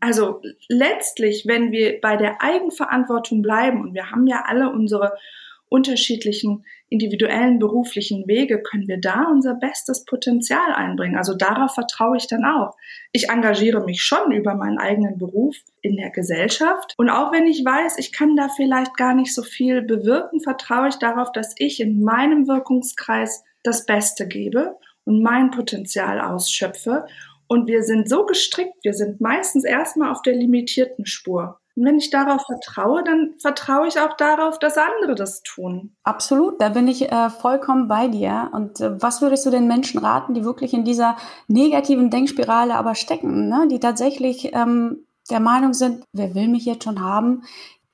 Also 0.00 0.42
letztlich, 0.68 1.46
wenn 1.46 1.70
wir 1.70 2.00
bei 2.00 2.16
der 2.16 2.42
Eigenverantwortung 2.42 3.42
bleiben, 3.42 3.80
und 3.82 3.94
wir 3.94 4.10
haben 4.10 4.26
ja 4.26 4.44
alle 4.46 4.70
unsere 4.70 5.16
unterschiedlichen 5.72 6.64
individuellen 6.90 7.58
beruflichen 7.58 8.28
Wege, 8.28 8.62
können 8.62 8.86
wir 8.86 9.00
da 9.00 9.24
unser 9.30 9.54
bestes 9.54 10.04
Potenzial 10.04 10.74
einbringen. 10.74 11.16
Also 11.16 11.34
darauf 11.34 11.72
vertraue 11.72 12.18
ich 12.18 12.26
dann 12.26 12.44
auch. 12.44 12.76
Ich 13.12 13.30
engagiere 13.30 13.82
mich 13.82 14.02
schon 14.02 14.30
über 14.32 14.54
meinen 14.54 14.78
eigenen 14.78 15.18
Beruf 15.18 15.56
in 15.80 15.96
der 15.96 16.10
Gesellschaft. 16.10 16.94
Und 16.98 17.08
auch 17.08 17.32
wenn 17.32 17.46
ich 17.46 17.64
weiß, 17.64 17.96
ich 17.98 18.12
kann 18.12 18.36
da 18.36 18.48
vielleicht 18.48 18.96
gar 18.96 19.14
nicht 19.14 19.34
so 19.34 19.42
viel 19.42 19.80
bewirken, 19.80 20.40
vertraue 20.40 20.88
ich 20.88 20.96
darauf, 20.96 21.32
dass 21.32 21.54
ich 21.56 21.80
in 21.80 22.02
meinem 22.02 22.46
Wirkungskreis 22.46 23.42
das 23.62 23.86
Beste 23.86 24.28
gebe 24.28 24.76
und 25.04 25.22
mein 25.22 25.50
Potenzial 25.50 26.20
ausschöpfe. 26.20 27.06
Und 27.48 27.66
wir 27.66 27.82
sind 27.82 28.08
so 28.08 28.26
gestrickt, 28.26 28.76
wir 28.82 28.92
sind 28.92 29.20
meistens 29.20 29.64
erstmal 29.64 30.10
auf 30.10 30.20
der 30.22 30.34
limitierten 30.34 31.06
Spur. 31.06 31.58
Und 31.74 31.86
wenn 31.86 31.98
ich 31.98 32.10
darauf 32.10 32.42
vertraue, 32.44 33.02
dann 33.02 33.34
vertraue 33.38 33.86
ich 33.86 33.98
auch 33.98 34.14
darauf, 34.16 34.58
dass 34.58 34.76
andere 34.76 35.14
das 35.14 35.42
tun. 35.42 35.94
Absolut, 36.02 36.60
da 36.60 36.68
bin 36.68 36.86
ich 36.86 37.10
äh, 37.10 37.30
vollkommen 37.30 37.88
bei 37.88 38.08
dir. 38.08 38.50
Und 38.52 38.80
äh, 38.80 39.00
was 39.00 39.22
würdest 39.22 39.46
du 39.46 39.50
den 39.50 39.68
Menschen 39.68 39.98
raten, 39.98 40.34
die 40.34 40.44
wirklich 40.44 40.74
in 40.74 40.84
dieser 40.84 41.16
negativen 41.48 42.10
Denkspirale 42.10 42.74
aber 42.74 42.94
stecken, 42.94 43.48
ne? 43.48 43.68
die 43.70 43.80
tatsächlich 43.80 44.54
ähm, 44.54 45.06
der 45.30 45.40
Meinung 45.40 45.72
sind, 45.72 46.04
wer 46.12 46.34
will 46.34 46.48
mich 46.48 46.66
jetzt 46.66 46.84
schon 46.84 47.00
haben? 47.00 47.44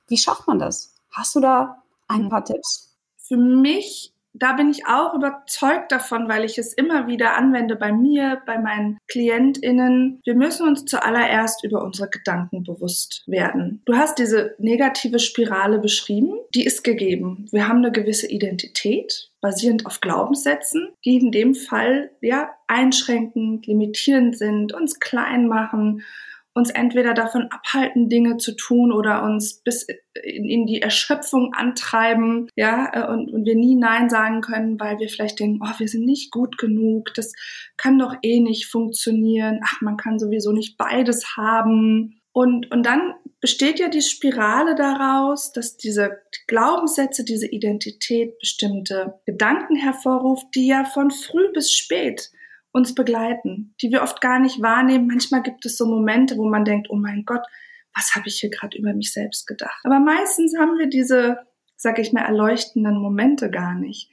Wie 0.07 0.17
schafft 0.17 0.47
man 0.47 0.59
das? 0.59 0.95
Hast 1.11 1.35
du 1.35 1.39
da 1.39 1.81
ein 2.07 2.23
hm. 2.23 2.29
paar 2.29 2.43
Tipps? 2.43 2.97
Für 3.17 3.37
mich 3.37 4.13
da 4.39 4.53
bin 4.53 4.69
ich 4.69 4.87
auch 4.87 5.13
überzeugt 5.13 5.91
davon, 5.91 6.27
weil 6.29 6.45
ich 6.45 6.57
es 6.57 6.73
immer 6.73 7.07
wieder 7.07 7.37
anwende 7.37 7.75
bei 7.75 7.91
mir, 7.91 8.41
bei 8.45 8.57
meinen 8.57 8.97
KlientInnen. 9.07 10.21
Wir 10.23 10.35
müssen 10.35 10.67
uns 10.67 10.85
zuallererst 10.85 11.63
über 11.63 11.83
unsere 11.83 12.09
Gedanken 12.09 12.63
bewusst 12.63 13.23
werden. 13.27 13.81
Du 13.85 13.95
hast 13.95 14.17
diese 14.17 14.55
negative 14.57 15.19
Spirale 15.19 15.79
beschrieben. 15.79 16.33
Die 16.55 16.65
ist 16.65 16.83
gegeben. 16.83 17.47
Wir 17.51 17.67
haben 17.67 17.77
eine 17.77 17.91
gewisse 17.91 18.27
Identität 18.27 19.29
basierend 19.41 19.85
auf 19.85 20.01
Glaubenssätzen, 20.01 20.89
die 21.05 21.17
in 21.17 21.31
dem 21.31 21.55
Fall 21.55 22.11
ja 22.21 22.49
einschränkend, 22.67 23.67
limitierend 23.67 24.37
sind, 24.37 24.73
uns 24.73 24.99
klein 24.99 25.47
machen 25.47 26.03
uns 26.59 26.69
entweder 26.69 27.13
davon 27.13 27.47
abhalten, 27.49 28.09
Dinge 28.09 28.37
zu 28.37 28.55
tun 28.55 28.91
oder 28.91 29.23
uns 29.23 29.61
bis 29.63 29.87
in, 30.21 30.45
in 30.45 30.65
die 30.65 30.81
Erschöpfung 30.81 31.53
antreiben, 31.53 32.49
ja, 32.55 32.91
äh, 32.93 33.11
und, 33.11 33.31
und 33.31 33.45
wir 33.45 33.55
nie 33.55 33.75
Nein 33.75 34.09
sagen 34.09 34.41
können, 34.41 34.79
weil 34.79 34.99
wir 34.99 35.09
vielleicht 35.09 35.39
denken, 35.39 35.61
oh, 35.63 35.79
wir 35.79 35.87
sind 35.87 36.05
nicht 36.05 36.31
gut 36.31 36.57
genug, 36.57 37.13
das 37.15 37.33
kann 37.77 37.97
doch 37.97 38.15
eh 38.21 38.39
nicht 38.41 38.67
funktionieren, 38.67 39.61
ach, 39.63 39.81
man 39.81 39.97
kann 39.97 40.19
sowieso 40.19 40.51
nicht 40.51 40.77
beides 40.77 41.37
haben. 41.37 42.21
Und, 42.31 42.71
und 42.71 42.85
dann 42.85 43.13
besteht 43.41 43.79
ja 43.79 43.89
die 43.89 44.01
Spirale 44.01 44.75
daraus, 44.75 45.53
dass 45.53 45.77
diese 45.77 46.19
Glaubenssätze, 46.47 47.23
diese 47.23 47.47
Identität 47.47 48.37
bestimmte 48.39 49.19
Gedanken 49.25 49.75
hervorruft, 49.75 50.47
die 50.55 50.67
ja 50.67 50.83
von 50.83 51.09
früh 51.09 51.51
bis 51.53 51.73
spät 51.73 52.29
uns 52.71 52.93
begleiten, 52.95 53.73
die 53.81 53.91
wir 53.91 54.03
oft 54.03 54.21
gar 54.21 54.39
nicht 54.39 54.61
wahrnehmen. 54.61 55.07
Manchmal 55.07 55.41
gibt 55.41 55.65
es 55.65 55.77
so 55.77 55.85
Momente, 55.85 56.37
wo 56.37 56.47
man 56.47 56.65
denkt, 56.65 56.89
oh 56.89 56.95
mein 56.95 57.25
Gott, 57.25 57.45
was 57.95 58.15
habe 58.15 58.27
ich 58.27 58.39
hier 58.39 58.49
gerade 58.49 58.77
über 58.77 58.93
mich 58.93 59.11
selbst 59.11 59.47
gedacht? 59.47 59.79
Aber 59.83 59.99
meistens 59.99 60.57
haben 60.57 60.77
wir 60.77 60.87
diese, 60.87 61.39
sag 61.75 61.99
ich 61.99 62.13
mal, 62.13 62.21
erleuchtenden 62.21 62.99
Momente 62.99 63.49
gar 63.49 63.73
nicht. 63.73 64.11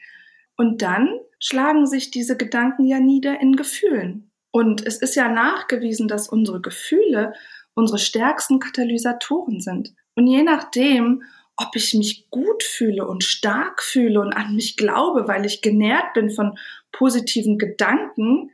Und 0.56 0.80
dann 0.80 1.10
schlagen 1.38 1.86
sich 1.86 2.10
diese 2.10 2.36
Gedanken 2.36 2.86
ja 2.86 2.98
nieder 2.98 3.40
in 3.40 3.56
Gefühlen. 3.56 4.30
Und 4.50 4.86
es 4.86 4.96
ist 4.98 5.14
ja 5.16 5.28
nachgewiesen, 5.28 6.08
dass 6.08 6.28
unsere 6.28 6.62
Gefühle 6.62 7.34
unsere 7.76 7.98
stärksten 7.98 8.58
Katalysatoren 8.58 9.60
sind. 9.60 9.94
Und 10.16 10.26
je 10.26 10.42
nachdem, 10.42 11.22
ob 11.56 11.76
ich 11.76 11.94
mich 11.94 12.28
gut 12.30 12.62
fühle 12.62 13.06
und 13.06 13.22
stark 13.22 13.82
fühle 13.82 14.20
und 14.20 14.32
an 14.32 14.56
mich 14.56 14.76
glaube, 14.76 15.28
weil 15.28 15.46
ich 15.46 15.62
genährt 15.62 16.14
bin 16.14 16.30
von 16.30 16.58
positiven 16.96 17.58
Gedanken, 17.58 18.50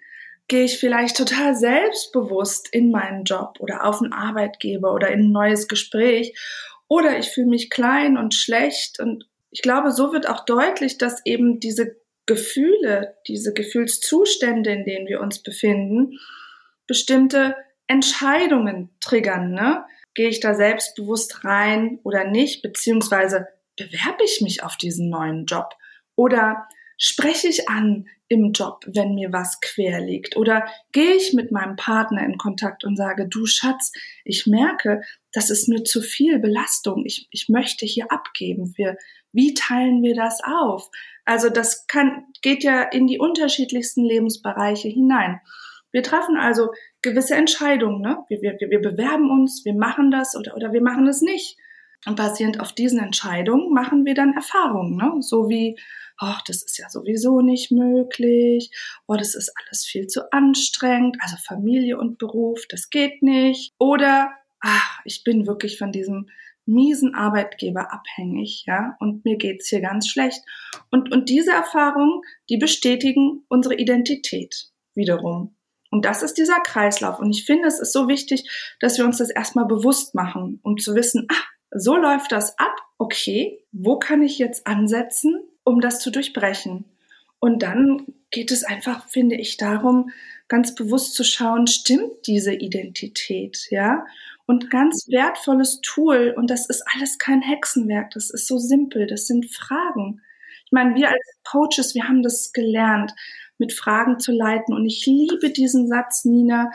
gehe 0.49 0.65
ich 0.65 0.79
vielleicht 0.79 1.17
total 1.17 1.55
selbstbewusst 1.55 2.69
in 2.73 2.91
meinen 2.91 3.25
Job 3.25 3.59
oder 3.61 3.85
auf 3.85 4.03
einen 4.03 4.13
Arbeitgeber 4.13 4.93
oder 4.93 5.11
in 5.11 5.21
ein 5.21 5.33
neues 5.33 5.69
Gespräch 5.69 6.39
oder 6.89 7.19
ich 7.19 7.31
fühle 7.31 7.47
mich 7.47 7.71
klein 7.71 8.19
und 8.19 8.35
schlecht 8.35 9.01
und 9.01 9.27
ich 9.51 9.63
glaube, 9.63 9.93
so 9.93 10.13
wird 10.13 10.29
auch 10.29 10.45
deutlich, 10.45 10.99
dass 10.99 11.25
eben 11.27 11.61
diese 11.61 11.97
Gefühle, 12.27 13.17
diese 13.29 13.53
Gefühlszustände, 13.53 14.71
in 14.71 14.85
denen 14.85 15.07
wir 15.07 15.21
uns 15.21 15.43
befinden, 15.43 16.19
bestimmte 16.87 17.57
Entscheidungen 17.87 18.91
triggern. 19.01 19.53
Ne? 19.53 19.85
Gehe 20.15 20.29
ich 20.29 20.41
da 20.41 20.55
selbstbewusst 20.55 21.45
rein 21.45 21.99
oder 22.03 22.25
nicht? 22.25 22.63
Beziehungsweise 22.63 23.49
bewerbe 23.77 24.25
ich 24.25 24.41
mich 24.41 24.63
auf 24.63 24.77
diesen 24.77 25.11
neuen 25.11 25.47
Job? 25.47 25.75
Oder 26.17 26.67
spreche 27.03 27.49
ich 27.49 27.69
an 27.69 28.07
im 28.29 28.53
Job, 28.53 28.85
wenn 28.87 29.17
mir 29.17 29.33
was 29.33 29.61
quer 29.61 30.01
liegt? 30.01 30.37
Oder 30.37 30.67
gehe 30.93 31.15
ich 31.15 31.33
mit 31.33 31.51
meinem 31.51 31.75
Partner 31.75 32.25
in 32.25 32.39
Kontakt 32.39 32.85
und 32.85 32.97
sage, 32.97 33.27
du 33.29 33.45
Schatz, 33.45 33.93
ich 34.25 34.47
merke, 34.47 35.03
das 35.33 35.51
ist 35.51 35.69
mir 35.69 35.83
zu 35.83 36.01
viel 36.01 36.39
Belastung. 36.39 37.05
Ich, 37.05 37.27
ich 37.33 37.49
möchte 37.49 37.87
hier 37.87 38.13
abgeben. 38.13 38.73
Wir, 38.77 38.97
wie 39.33 39.53
teilen 39.53 40.01
wir 40.05 40.15
das 40.15 40.41
auf? 40.45 40.91
Also 41.25 41.49
das 41.49 41.89
kann, 41.89 42.27
geht 42.41 42.63
ja 42.63 42.83
in 42.83 43.09
die 43.09 43.19
unterschiedlichsten 43.19 44.05
Lebensbereiche 44.05 44.89
hinein. 44.89 45.41
Wir 45.91 46.05
treffen 46.05 46.37
also 46.37 46.71
gewisse 47.03 47.35
Entscheidungen. 47.35 48.01
Ne? 48.01 48.19
Wir, 48.29 48.43
wir, 48.43 48.57
wir 48.61 48.81
bewerben 48.81 49.29
uns, 49.29 49.65
wir 49.65 49.75
machen 49.75 50.13
das 50.13 50.37
oder, 50.37 50.55
oder 50.55 50.73
wir 50.73 50.83
machen 50.83 51.09
es 51.09 51.21
nicht. 51.21 51.59
Und 52.07 52.17
basierend 52.17 52.61
auf 52.61 52.73
diesen 52.73 52.99
Entscheidungen 52.99 53.73
machen 53.73 54.05
wir 54.05 54.15
dann 54.15 54.35
Erfahrungen, 54.35 54.97
ne? 54.97 55.21
so 55.21 55.49
wie 55.49 55.77
ach, 56.23 56.43
das 56.43 56.63
ist 56.63 56.79
ja 56.79 56.89
sowieso 56.89 57.41
nicht 57.41 57.73
möglich, 57.73 58.71
oh, 59.07 59.17
das 59.17 59.35
ist 59.35 59.53
alles 59.57 59.85
viel 59.85 60.07
zu 60.07 60.33
anstrengend, 60.33 61.17
also 61.21 61.37
Familie 61.45 61.99
und 61.99 62.19
Beruf, 62.19 62.65
das 62.69 62.91
geht 62.91 63.23
nicht. 63.23 63.73
Oder, 63.79 64.33
ach, 64.61 65.01
ich 65.05 65.25
bin 65.25 65.47
wirklich 65.47 65.79
von 65.79 65.93
diesem 65.93 66.29
miesen 66.65 67.15
Arbeitgeber 67.15 67.93
abhängig, 67.93 68.65
ja, 68.67 68.97
und 69.01 69.25
mir 69.25 69.37
geht's 69.37 69.69
hier 69.69 69.81
ganz 69.81 70.09
schlecht. 70.09 70.41
Und, 70.91 71.13
und 71.13 71.29
diese 71.29 71.51
Erfahrungen, 71.51 72.21
die 72.49 72.57
bestätigen 72.57 73.45
unsere 73.49 73.75
Identität 73.75 74.69
wiederum. 74.95 75.57
Und 75.91 76.05
das 76.05 76.23
ist 76.23 76.35
dieser 76.39 76.61
Kreislauf. 76.61 77.19
Und 77.19 77.31
ich 77.33 77.45
finde, 77.45 77.67
es 77.67 77.81
ist 77.81 77.93
so 77.93 78.09
wichtig, 78.09 78.49
dass 78.81 78.97
wir 78.97 79.05
uns 79.05 79.19
das 79.19 79.29
erstmal 79.29 79.67
bewusst 79.67 80.15
machen, 80.15 80.61
um 80.63 80.79
zu 80.79 80.95
wissen, 80.95 81.27
ah, 81.31 81.45
so 81.75 81.97
läuft 81.97 82.33
das 82.33 82.59
ab. 82.59 82.75
Okay, 82.99 83.65
wo 83.73 83.99
kann 83.99 84.23
ich 84.23 84.39
jetzt 84.39 84.67
ansetzen? 84.67 85.43
um 85.65 85.81
das 85.81 86.01
zu 86.01 86.11
durchbrechen. 86.11 86.85
Und 87.39 87.63
dann 87.63 88.07
geht 88.31 88.51
es 88.51 88.65
einfach, 88.65 89.09
finde 89.09 89.37
ich, 89.37 89.57
darum, 89.57 90.11
ganz 90.49 90.75
bewusst 90.75 91.15
zu 91.15 91.25
schauen, 91.25 91.67
stimmt 91.67 92.27
diese 92.27 92.55
Identität, 92.55 93.67
ja? 93.71 94.05
Und 94.47 94.71
ganz 94.71 95.07
wertvolles 95.09 95.81
Tool, 95.83 96.35
und 96.37 96.51
das 96.51 96.69
ist 96.69 96.85
alles 96.95 97.19
kein 97.19 97.43
Hexenwerk, 97.43 98.11
das 98.11 98.31
ist 98.31 98.47
so 98.47 98.59
simpel, 98.59 99.07
das 99.07 99.27
sind 99.27 99.47
Fragen. 99.47 100.21
Ich 100.65 100.73
meine, 100.73 100.95
wir 100.95 101.09
als 101.09 101.41
Coaches, 101.45 101.95
wir 101.95 102.09
haben 102.09 102.23
das 102.23 102.53
gelernt, 102.53 103.13
mit 103.59 103.73
Fragen 103.73 104.19
zu 104.19 104.33
leiten. 104.33 104.75
Und 104.75 104.87
ich 104.87 105.07
liebe 105.07 105.51
diesen 105.51 105.87
Satz, 105.87 106.25
Nina, 106.25 106.73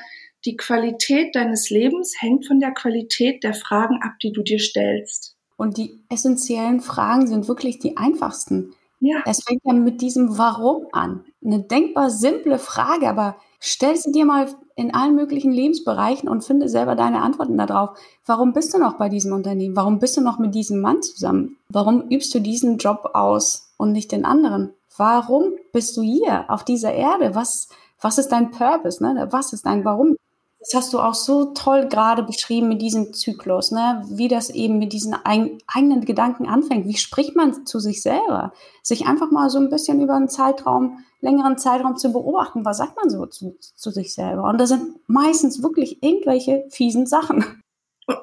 die 0.48 0.56
Qualität 0.56 1.36
deines 1.36 1.70
Lebens 1.70 2.16
hängt 2.20 2.48
von 2.48 2.62
der 2.62 2.72
Qualität 2.72 3.44
der 3.44 3.54
Fragen 3.54 4.00
ab, 4.02 4.14
die 4.24 4.32
du 4.32 4.42
dir 4.42 4.60
stellst. 4.60 5.36
Und 5.58 5.78
die 5.78 6.00
essentiellen 6.10 6.80
Fragen 6.80 7.28
sind 7.28 7.50
wirklich 7.50 7.80
die 7.80 7.98
einfachsten. 7.98 8.74
Ja. 9.02 9.18
Es 9.26 9.44
fängt 9.44 9.62
ja 9.66 9.74
mit 9.74 10.02
diesem 10.02 10.38
Warum 10.38 10.88
an. 10.94 11.26
Eine 11.44 11.62
denkbar 11.64 12.10
simple 12.10 12.60
Frage, 12.60 13.10
aber 13.10 13.36
stell 13.60 13.98
sie 13.98 14.12
dir 14.14 14.26
mal 14.26 14.48
in 14.76 14.94
allen 14.94 15.16
möglichen 15.16 15.52
Lebensbereichen 15.52 16.30
und 16.30 16.46
finde 16.46 16.70
selber 16.70 16.96
deine 16.96 17.22
Antworten 17.22 17.58
darauf. 17.58 17.98
Warum 18.26 18.54
bist 18.54 18.74
du 18.74 18.78
noch 18.78 18.98
bei 18.98 19.10
diesem 19.10 19.34
Unternehmen? 19.34 19.76
Warum 19.76 20.00
bist 20.00 20.16
du 20.16 20.22
noch 20.22 20.40
mit 20.40 20.56
diesem 20.56 20.80
Mann 20.80 21.02
zusammen? 21.02 21.58
Warum 21.68 22.10
übst 22.10 22.34
du 22.34 22.40
diesen 22.40 22.78
Job 22.78 23.12
aus 23.14 23.74
und 23.78 23.92
nicht 23.92 24.14
den 24.14 24.24
anderen? 24.24 24.74
Warum 24.96 25.54
bist 25.74 25.98
du 25.98 26.02
hier 26.02 26.46
auf 26.48 26.64
dieser 26.64 26.94
Erde? 26.94 27.36
Was, 27.36 27.68
was 28.00 28.18
ist 28.18 28.30
dein 28.30 28.52
Purpose? 28.52 29.04
Ne? 29.04 29.28
Was 29.32 29.52
ist 29.52 29.66
dein 29.66 29.84
Warum? 29.84 30.16
Das 30.60 30.74
hast 30.74 30.94
du 30.94 31.00
auch 31.00 31.14
so 31.14 31.54
toll 31.54 31.88
gerade 31.88 32.24
beschrieben 32.24 32.68
mit 32.68 32.82
diesem 32.82 33.14
Zyklus, 33.14 33.72
ne? 33.72 34.04
wie 34.10 34.28
das 34.28 34.50
eben 34.50 34.80
mit 34.80 34.92
diesen 34.92 35.16
eigenen 35.24 36.04
Gedanken 36.04 36.48
anfängt. 36.48 36.88
Wie 36.88 36.98
spricht 36.98 37.36
man 37.36 37.66
zu 37.66 37.80
sich 37.80 38.02
selber? 38.02 38.54
Sich 38.82 39.06
einfach 39.06 39.30
mal 39.30 39.50
so 39.50 39.60
ein 39.60 39.70
bisschen 39.70 40.02
über 40.02 40.16
einen 40.16 40.30
Zeitraum, 40.30 41.06
längeren 41.22 41.58
Zeitraum 41.58 41.96
zu 41.96 42.12
beobachten, 42.12 42.66
was 42.66 42.78
sagt 42.78 42.96
man 42.96 43.10
so 43.10 43.26
zu, 43.28 43.56
zu 43.60 43.92
sich 43.92 44.14
selber? 44.14 44.44
Und 44.44 44.60
das 44.60 44.70
sind 44.70 44.96
meistens 45.08 45.62
wirklich 45.62 46.02
irgendwelche 46.02 46.66
fiesen 46.70 47.06
Sachen. 47.06 47.62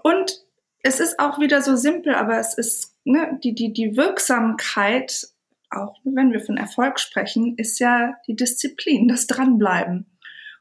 Und 0.03 0.45
es 0.83 1.01
ist 1.01 1.19
auch 1.19 1.39
wieder 1.39 1.63
so 1.63 1.77
simpel, 1.77 2.15
aber 2.15 2.39
es 2.39 2.55
ist 2.55 2.95
ne, 3.05 3.39
die, 3.43 3.55
die, 3.55 3.73
die 3.73 3.97
Wirksamkeit, 3.97 5.29
auch 5.71 5.97
wenn 6.05 6.33
wir 6.33 6.41
von 6.41 6.57
Erfolg 6.57 7.01
sprechen, 7.01 7.57
ist 7.57 7.79
ja 7.79 8.15
die 8.27 8.37
Disziplin, 8.37 9.09
das 9.09 9.27
Dranbleiben. 9.27 10.07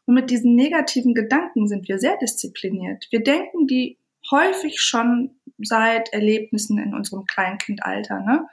Und 0.06 0.16
mit 0.16 0.30
diesen 0.30 0.56
negativen 0.56 1.14
Gedanken 1.14 1.68
sind 1.68 1.88
wir 1.88 2.00
sehr 2.00 2.18
diszipliniert. 2.18 3.08
Wir 3.10 3.24
denken 3.24 3.68
die 3.68 3.98
häufig 4.32 4.82
schon 4.82 5.32
seit 5.58 6.12
Erlebnissen 6.14 6.78
in 6.78 6.94
unserem 6.94 7.26
Kleinkindalter. 7.26 8.20
Ne? 8.20 8.48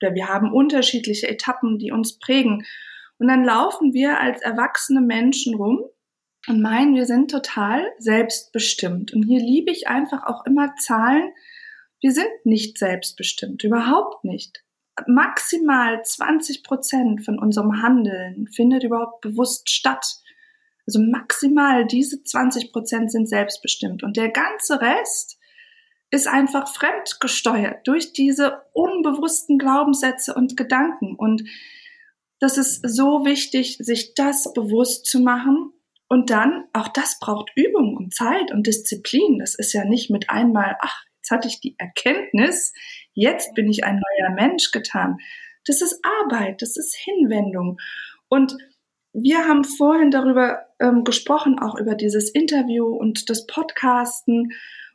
Oder 0.00 0.14
wir 0.14 0.28
haben 0.28 0.52
unterschiedliche 0.52 1.28
Etappen, 1.28 1.78
die 1.78 1.92
uns 1.92 2.18
prägen. 2.18 2.64
Und 3.18 3.28
dann 3.28 3.44
laufen 3.44 3.94
wir 3.94 4.20
als 4.20 4.42
erwachsene 4.42 5.00
Menschen 5.00 5.54
rum 5.54 5.84
und 6.48 6.62
meinen, 6.62 6.94
wir 6.94 7.06
sind 7.06 7.30
total 7.30 7.84
selbstbestimmt. 7.98 9.12
Und 9.12 9.24
hier 9.24 9.40
liebe 9.40 9.70
ich 9.70 9.88
einfach 9.88 10.24
auch 10.26 10.44
immer 10.46 10.74
Zahlen. 10.76 11.32
Wir 12.00 12.12
sind 12.12 12.28
nicht 12.44 12.78
selbstbestimmt, 12.78 13.64
überhaupt 13.64 14.24
nicht. 14.24 14.62
Maximal 15.06 16.02
20 16.02 16.62
Prozent 16.62 17.24
von 17.24 17.38
unserem 17.38 17.82
Handeln 17.82 18.48
findet 18.48 18.84
überhaupt 18.84 19.20
bewusst 19.22 19.68
statt. 19.70 20.06
Also 20.86 21.00
maximal 21.00 21.86
diese 21.86 22.22
20 22.22 22.72
Prozent 22.72 23.10
sind 23.10 23.28
selbstbestimmt 23.28 24.02
und 24.02 24.16
der 24.16 24.30
ganze 24.30 24.80
Rest 24.80 25.38
ist 26.10 26.28
einfach 26.28 26.72
fremdgesteuert 26.72 27.86
durch 27.86 28.12
diese 28.12 28.62
unbewussten 28.72 29.58
Glaubenssätze 29.58 30.34
und 30.34 30.56
Gedanken. 30.56 31.16
Und 31.16 31.42
das 32.38 32.58
ist 32.58 32.88
so 32.88 33.24
wichtig, 33.24 33.78
sich 33.80 34.14
das 34.14 34.52
bewusst 34.52 35.06
zu 35.06 35.20
machen. 35.20 35.72
Und 36.08 36.30
dann, 36.30 36.64
auch 36.72 36.88
das 36.88 37.18
braucht 37.18 37.50
Übung 37.56 37.96
und 37.96 38.14
Zeit 38.14 38.52
und 38.52 38.66
Disziplin. 38.66 39.40
Das 39.40 39.56
ist 39.56 39.72
ja 39.72 39.84
nicht 39.84 40.10
mit 40.10 40.30
einmal, 40.30 40.76
ach, 40.80 41.02
jetzt 41.16 41.30
hatte 41.32 41.48
ich 41.48 41.60
die 41.60 41.74
Erkenntnis, 41.78 42.72
jetzt 43.14 43.54
bin 43.54 43.68
ich 43.68 43.82
ein 43.84 43.96
neuer 43.96 44.34
Mensch 44.34 44.70
getan. 44.70 45.18
Das 45.66 45.82
ist 45.82 46.00
Arbeit, 46.04 46.62
das 46.62 46.76
ist 46.76 46.94
Hinwendung. 46.94 47.78
Und 48.28 48.56
wir 49.12 49.48
haben 49.48 49.64
vorhin 49.64 50.12
darüber 50.12 50.65
ähm, 50.80 51.04
gesprochen, 51.04 51.58
auch 51.58 51.78
über 51.78 51.94
dieses 51.94 52.30
Interview 52.30 52.86
und 52.86 53.30
das 53.30 53.46
Podcasten. 53.46 54.52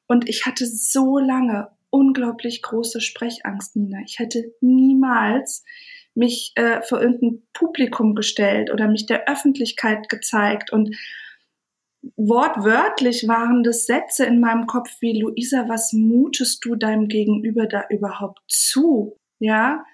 Und 0.07 0.27
ich 0.29 0.45
hatte 0.45 0.65
so 0.65 1.17
lange 1.17 1.69
unglaublich 1.89 2.61
große 2.61 3.01
Sprechangst, 3.01 3.75
Nina. 3.75 3.99
Ich 4.05 4.19
hätte 4.19 4.53
niemals 4.61 5.63
mich 6.13 6.51
äh, 6.55 6.81
vor 6.81 7.01
irgendein 7.01 7.43
Publikum 7.53 8.15
gestellt 8.15 8.71
oder 8.71 8.87
mich 8.87 9.05
der 9.05 9.29
Öffentlichkeit 9.29 10.09
gezeigt. 10.09 10.71
Und 10.71 10.95
wortwörtlich 12.15 13.27
waren 13.27 13.63
das 13.63 13.85
Sätze 13.85 14.25
in 14.25 14.39
meinem 14.39 14.67
Kopf 14.67 14.89
wie, 14.99 15.19
Luisa, 15.19 15.69
was 15.69 15.93
mutest 15.93 16.65
du 16.65 16.75
deinem 16.75 17.07
Gegenüber 17.07 17.67
da 17.67 17.85
überhaupt 17.89 18.39
zu? 18.47 19.17
Ja? 19.39 19.85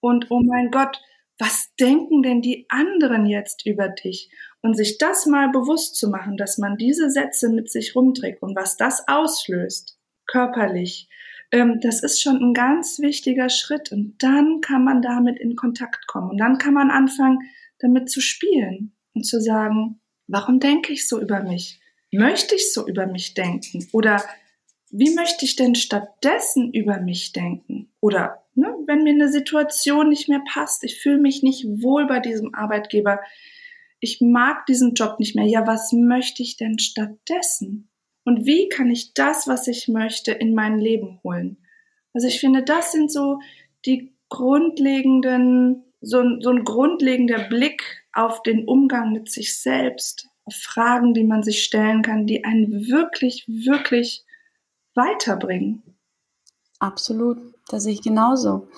Und 0.00 0.30
oh 0.30 0.40
mein 0.40 0.70
Gott, 0.70 1.00
was 1.38 1.74
denken 1.80 2.22
denn 2.22 2.42
die 2.42 2.66
anderen 2.68 3.26
jetzt 3.26 3.66
über 3.66 3.88
dich? 3.88 4.30
Und 4.64 4.78
sich 4.78 4.96
das 4.96 5.26
mal 5.26 5.50
bewusst 5.50 5.94
zu 5.96 6.08
machen, 6.08 6.38
dass 6.38 6.56
man 6.56 6.78
diese 6.78 7.10
Sätze 7.10 7.50
mit 7.50 7.70
sich 7.70 7.94
rumträgt 7.94 8.40
und 8.40 8.56
was 8.56 8.78
das 8.78 9.06
auslöst, 9.06 9.98
körperlich, 10.26 11.10
ähm, 11.52 11.80
das 11.82 12.02
ist 12.02 12.22
schon 12.22 12.38
ein 12.38 12.54
ganz 12.54 12.98
wichtiger 12.98 13.50
Schritt. 13.50 13.92
Und 13.92 14.14
dann 14.22 14.62
kann 14.62 14.82
man 14.82 15.02
damit 15.02 15.38
in 15.38 15.54
Kontakt 15.54 16.06
kommen. 16.06 16.30
Und 16.30 16.38
dann 16.38 16.56
kann 16.56 16.72
man 16.72 16.90
anfangen, 16.90 17.40
damit 17.78 18.08
zu 18.08 18.22
spielen 18.22 18.96
und 19.12 19.26
zu 19.26 19.38
sagen, 19.38 20.00
warum 20.28 20.60
denke 20.60 20.94
ich 20.94 21.06
so 21.06 21.20
über 21.20 21.42
mich? 21.42 21.78
Möchte 22.10 22.54
ich 22.54 22.72
so 22.72 22.88
über 22.88 23.06
mich 23.06 23.34
denken? 23.34 23.86
Oder 23.92 24.24
wie 24.88 25.14
möchte 25.14 25.44
ich 25.44 25.56
denn 25.56 25.74
stattdessen 25.74 26.72
über 26.72 27.00
mich 27.00 27.34
denken? 27.34 27.92
Oder 28.00 28.42
ne, 28.54 28.74
wenn 28.86 29.02
mir 29.02 29.12
eine 29.12 29.28
Situation 29.28 30.08
nicht 30.08 30.30
mehr 30.30 30.42
passt, 30.50 30.84
ich 30.84 30.98
fühle 31.02 31.18
mich 31.18 31.42
nicht 31.42 31.66
wohl 31.66 32.06
bei 32.06 32.20
diesem 32.20 32.54
Arbeitgeber, 32.54 33.20
ich 34.04 34.20
mag 34.20 34.66
diesen 34.66 34.94
Job 34.94 35.18
nicht 35.18 35.34
mehr, 35.34 35.46
ja, 35.46 35.66
was 35.66 35.92
möchte 35.92 36.42
ich 36.42 36.56
denn 36.58 36.78
stattdessen? 36.78 37.88
Und 38.24 38.44
wie 38.46 38.68
kann 38.68 38.90
ich 38.90 39.14
das, 39.14 39.48
was 39.48 39.66
ich 39.66 39.88
möchte, 39.88 40.32
in 40.32 40.54
mein 40.54 40.78
Leben 40.78 41.20
holen? 41.24 41.56
Also 42.12 42.28
ich 42.28 42.38
finde, 42.38 42.62
das 42.62 42.92
sind 42.92 43.10
so 43.10 43.40
die 43.86 44.14
grundlegenden, 44.28 45.84
so, 46.00 46.22
so 46.40 46.50
ein 46.50 46.64
grundlegender 46.64 47.48
Blick 47.48 47.82
auf 48.12 48.42
den 48.42 48.66
Umgang 48.68 49.12
mit 49.12 49.30
sich 49.30 49.58
selbst, 49.58 50.28
auf 50.44 50.54
Fragen, 50.54 51.14
die 51.14 51.24
man 51.24 51.42
sich 51.42 51.64
stellen 51.64 52.02
kann, 52.02 52.26
die 52.26 52.44
einen 52.44 52.86
wirklich, 52.88 53.46
wirklich 53.48 54.24
weiterbringen. 54.94 55.82
Absolut, 56.78 57.38
das 57.68 57.84
sehe 57.84 57.94
ich 57.94 58.02
genauso. 58.02 58.68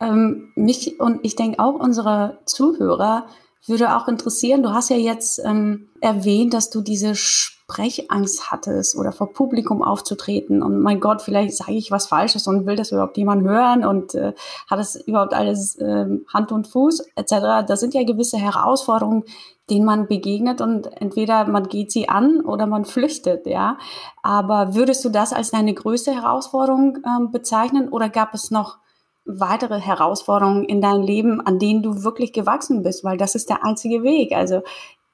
Ähm, 0.00 0.52
mich 0.56 0.98
und 0.98 1.20
ich 1.22 1.36
denke 1.36 1.60
auch 1.60 1.78
unsere 1.78 2.40
Zuhörer 2.46 3.28
würde 3.66 3.96
auch 3.96 4.08
interessieren, 4.08 4.62
du 4.62 4.70
hast 4.70 4.90
ja 4.90 4.96
jetzt 4.96 5.40
ähm, 5.44 5.88
erwähnt, 6.00 6.52
dass 6.52 6.70
du 6.70 6.80
diese 6.80 7.14
Sprechangst 7.14 8.50
hattest 8.50 8.96
oder 8.96 9.12
vor 9.12 9.32
Publikum 9.32 9.82
aufzutreten 9.82 10.62
und 10.62 10.80
mein 10.80 10.98
Gott, 10.98 11.22
vielleicht 11.22 11.56
sage 11.56 11.74
ich 11.74 11.90
was 11.90 12.06
Falsches 12.06 12.46
und 12.46 12.66
will 12.66 12.76
das 12.76 12.90
überhaupt 12.90 13.16
jemand 13.16 13.42
hören 13.42 13.84
und 13.84 14.14
äh, 14.14 14.32
hat 14.68 14.80
es 14.80 14.96
überhaupt 14.96 15.32
alles 15.32 15.76
äh, 15.76 16.06
Hand 16.32 16.50
und 16.50 16.66
Fuß 16.66 17.06
etc. 17.14 17.64
Das 17.66 17.80
sind 17.80 17.94
ja 17.94 18.02
gewisse 18.02 18.36
Herausforderungen, 18.36 19.24
denen 19.70 19.84
man 19.84 20.08
begegnet 20.08 20.60
und 20.60 20.86
entweder 21.00 21.46
man 21.46 21.68
geht 21.68 21.92
sie 21.92 22.08
an 22.08 22.40
oder 22.40 22.66
man 22.66 22.84
flüchtet, 22.84 23.46
ja. 23.46 23.78
Aber 24.22 24.74
würdest 24.74 25.04
du 25.04 25.08
das 25.08 25.32
als 25.32 25.52
deine 25.52 25.72
größte 25.72 26.12
Herausforderung 26.12 26.98
ähm, 27.06 27.30
bezeichnen 27.30 27.88
oder 27.88 28.08
gab 28.08 28.34
es 28.34 28.50
noch 28.50 28.81
weitere 29.24 29.80
Herausforderungen 29.80 30.64
in 30.64 30.80
deinem 30.80 31.02
Leben, 31.02 31.40
an 31.40 31.58
denen 31.58 31.82
du 31.82 32.02
wirklich 32.02 32.32
gewachsen 32.32 32.82
bist, 32.82 33.04
weil 33.04 33.16
das 33.16 33.34
ist 33.34 33.48
der 33.48 33.64
einzige 33.64 34.02
Weg. 34.02 34.32
Also 34.32 34.62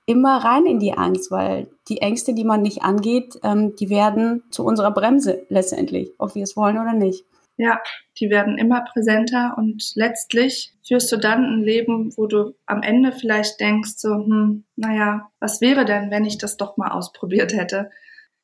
immer 0.07 0.43
rein 0.43 0.67
in 0.67 0.79
die 0.79 0.95
Angst, 0.95 1.31
weil 1.31 1.69
die 1.89 2.01
Ängste, 2.01 2.35
die 2.35 2.45
man 2.45 2.63
nicht 2.63 2.83
angeht, 2.83 3.39
ähm, 3.43 3.77
die 3.77 3.91
werden 3.91 4.43
zu 4.51 4.65
unserer 4.65 4.91
Bremse 4.91 5.45
letztendlich, 5.51 6.13
ob 6.19 6.35
wir 6.35 6.43
es 6.43 6.57
wollen 6.57 6.79
oder 6.79 6.95
nicht. 6.95 7.25
Ja, 7.59 7.81
die 8.21 8.31
werden 8.31 8.57
immer 8.57 8.85
präsenter 8.93 9.55
und 9.59 9.93
letztlich 9.97 10.73
führst 10.87 11.11
du 11.11 11.17
dann 11.17 11.45
ein 11.45 11.63
Leben, 11.63 12.17
wo 12.17 12.27
du 12.27 12.55
am 12.67 12.83
Ende 12.83 13.13
vielleicht 13.13 13.61
denkst, 13.61 13.95
so, 13.97 14.11
hm, 14.15 14.65
naja, 14.77 15.29
was 15.41 15.61
wäre 15.61 15.85
denn, 15.85 16.11
wenn 16.11 16.25
ich 16.25 16.39
das 16.39 16.57
doch 16.57 16.77
mal 16.77 16.93
ausprobiert 16.93 17.53
hätte? 17.53 17.91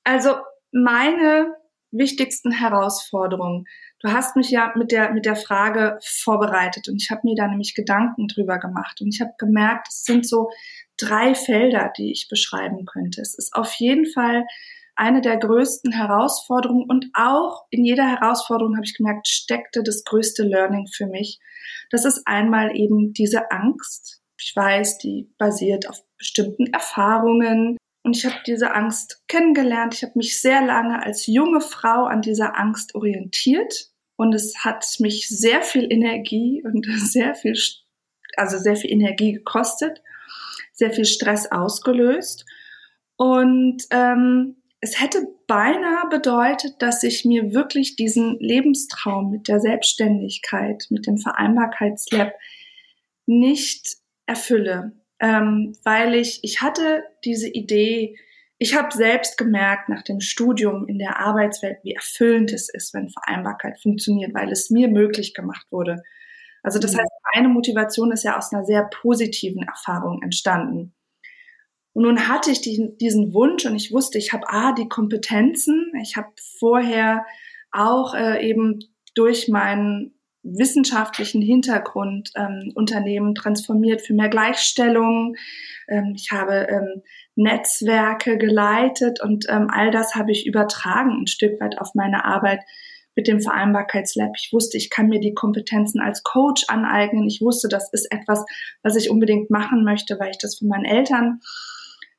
Also 0.03 0.31
meine 0.73 1.55
wichtigsten 1.95 2.51
Herausforderungen. 2.51 3.67
Du 4.05 4.13
hast 4.13 4.37
mich 4.37 4.51
ja 4.51 4.71
mit 4.77 4.93
der, 4.93 5.13
mit 5.15 5.25
der 5.25 5.35
Frage 5.35 5.99
vorbereitet 6.03 6.91
und 6.91 7.01
ich 7.01 7.11
habe 7.11 7.23
mir 7.25 7.37
da 7.37 7.49
nämlich 7.49 7.75
Gedanken 7.75 8.29
drüber 8.29 8.59
gemacht 8.59 9.01
und 9.01 9.09
ich 9.09 9.23
habe 9.23 9.33
gemerkt, 9.39 9.89
es 9.89 10.05
sind 10.05 10.29
so 10.29 10.51
drei 10.99 11.35
Felder, 11.35 11.91
die 11.97 12.13
ich 12.13 12.29
beschreiben 12.29 12.85
könnte. 12.85 13.23
Es 13.23 13.33
ist 13.33 13.55
auf 13.55 13.73
jeden 13.77 14.05
Fall 14.05 14.45
eine 14.95 15.23
der 15.23 15.39
größten 15.39 15.91
Herausforderungen 15.91 16.85
und 16.87 17.07
auch 17.15 17.65
in 17.71 17.83
jeder 17.83 18.07
Herausforderung 18.07 18.77
habe 18.77 18.85
ich 18.85 18.95
gemerkt, 18.95 19.27
steckte 19.27 19.83
das 19.83 20.05
größte 20.05 20.43
Learning 20.43 20.87
für 20.87 21.07
mich. 21.07 21.41
Das 21.89 22.05
ist 22.05 22.27
einmal 22.27 22.77
eben 22.77 23.15
diese 23.15 23.51
Angst. 23.51 24.21
Ich 24.39 24.55
weiß, 24.55 24.99
die 24.99 25.33
basiert 25.39 25.89
auf 25.89 26.05
bestimmten 26.19 26.67
Erfahrungen. 26.75 27.79
Und 28.03 28.19
ich 28.19 28.27
habe 28.27 28.37
diese 28.47 28.75
Angst 28.75 29.23
kennengelernt. 29.29 29.95
Ich 29.95 30.03
habe 30.03 30.13
mich 30.17 30.39
sehr 30.39 30.61
lange 30.61 31.03
als 31.03 31.27
junge 31.27 31.63
Frau 31.63 32.05
an 32.05 32.21
dieser 32.21 32.59
Angst 32.59 32.95
orientiert. 32.95 33.94
Und 34.17 34.35
es 34.35 34.65
hat 34.65 34.87
mich 35.01 35.29
sehr 35.29 35.63
viel 35.63 35.91
Energie 35.91 36.63
und 36.65 36.87
sehr 36.99 37.35
viel, 37.35 37.57
also 38.37 38.59
sehr 38.59 38.77
viel 38.77 38.93
Energie 38.93 39.33
gekostet, 39.33 40.03
sehr 40.73 40.91
viel 40.91 41.05
Stress 41.05 41.51
ausgelöst. 41.51 42.45
Und 43.17 43.85
ähm, 43.91 44.57
es 44.81 45.01
hätte 45.01 45.27
beinahe 45.47 46.09
bedeutet, 46.11 46.83
dass 46.83 47.03
ich 47.03 47.25
mir 47.25 47.55
wirklich 47.55 47.97
diesen 47.97 48.39
Lebenstraum 48.39 49.31
mit 49.31 49.49
der 49.49 49.61
Selbstständigkeit, 49.61 50.87
mit 50.91 51.07
dem 51.07 51.17
Vereinbarkeitslab 51.19 52.33
nicht 53.27 53.97
erfülle, 54.27 54.93
ähm, 55.21 55.75
weil 55.85 56.15
ich, 56.15 56.41
ich 56.43 56.61
hatte 56.61 57.03
diese 57.25 57.49
Idee, 57.49 58.17
ich 58.59 58.77
habe 58.77 58.95
selbst 58.95 59.37
gemerkt 59.37 59.89
nach 59.89 60.03
dem 60.03 60.21
Studium 60.21 60.87
in 60.87 60.99
der 60.99 61.19
Arbeitswelt, 61.19 61.79
wie 61.83 61.95
erfüllend 61.95 62.53
es 62.53 62.69
ist, 62.69 62.95
wenn 62.95 63.11
Vereinbarkeit 63.11 63.81
funktioniert, 63.81 64.33
weil 64.35 64.51
es 64.51 64.71
mir 64.71 64.89
möglich 64.89 65.35
gemacht 65.35 65.67
wurde. 65.71 66.03
Also 66.63 66.79
das 66.79 66.93
mhm. 66.93 66.99
heißt, 66.99 67.13
meine 67.35 67.49
Motivation 67.49 68.13
ist 68.13 68.23
ja 68.23 68.37
aus 68.37 68.53
einer 68.53 68.65
sehr 68.65 68.85
positiven 68.85 69.63
Erfahrung 69.63 70.23
entstanden. 70.23 70.95
Und 71.93 72.03
nun 72.03 72.29
hatte 72.29 72.51
ich 72.51 72.61
diesen, 72.61 72.97
diesen 72.99 73.33
Wunsch 73.35 73.65
und 73.67 73.77
ich 73.77 73.93
wusste, 73.93 74.19
ich 74.19 74.33
habe 74.33 74.49
A, 74.49 74.73
die 74.73 74.89
Kompetenzen, 74.89 75.93
ich 76.01 76.17
habe 76.17 76.29
vorher 76.59 77.25
auch 77.71 78.15
äh, 78.15 78.49
eben 78.49 78.81
durch 79.15 79.49
meinen 79.49 80.14
wissenschaftlichen 80.45 81.43
Hintergrund 81.43 82.31
ähm, 82.37 82.73
Unternehmen 82.75 83.35
transformiert 83.35 84.03
für 84.03 84.15
mehr 84.15 84.29
Gleichstellung. 84.29 85.35
Ähm, 85.89 86.13
ich 86.15 86.31
habe 86.31 86.67
ähm, 86.69 87.03
Netzwerke 87.35 88.39
geleitet 88.39 89.21
und 89.23 89.47
ähm, 89.49 89.69
all 89.71 89.91
das 89.91 90.15
habe 90.15 90.31
ich 90.31 90.47
übertragen 90.47 91.23
ein 91.23 91.27
Stück 91.27 91.61
weit 91.61 91.79
auf 91.79 91.95
meine 91.95 92.25
Arbeit 92.25 92.61
mit 93.17 93.27
dem 93.27 93.41
Vereinbarkeitslab. 93.41 94.33
Ich 94.37 94.53
wusste, 94.53 94.77
ich 94.77 94.91
kann 94.91 95.09
mir 95.09 95.21
die 95.21 95.35
Kompetenzen 95.35 96.01
als 96.01 96.23
Coach 96.23 96.65
aneignen. 96.69 97.27
Ich 97.27 97.41
wusste, 97.41 97.69
das 97.69 97.93
ist 97.93 98.11
etwas, 98.11 98.45
was 98.83 98.97
ich 98.97 99.11
unbedingt 99.11 99.51
machen 99.51 99.85
möchte, 99.85 100.19
weil 100.19 100.31
ich 100.31 100.39
das 100.39 100.59
von 100.59 100.69
meinen 100.69 100.85
Eltern 100.85 101.41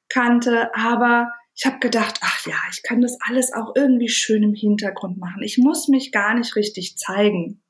kannte. 0.09 0.73
Aber 0.73 1.31
ich 1.53 1.65
habe 1.65 1.79
gedacht, 1.79 2.19
ach 2.21 2.45
ja, 2.45 2.55
ich 2.71 2.81
kann 2.83 3.01
das 3.01 3.17
alles 3.27 3.53
auch 3.53 3.73
irgendwie 3.75 4.09
schön 4.09 4.43
im 4.43 4.53
Hintergrund 4.53 5.17
machen. 5.17 5.43
Ich 5.43 5.57
muss 5.57 5.87
mich 5.87 6.11
gar 6.11 6.33
nicht 6.33 6.55
richtig 6.55 6.97
zeigen. 6.97 7.61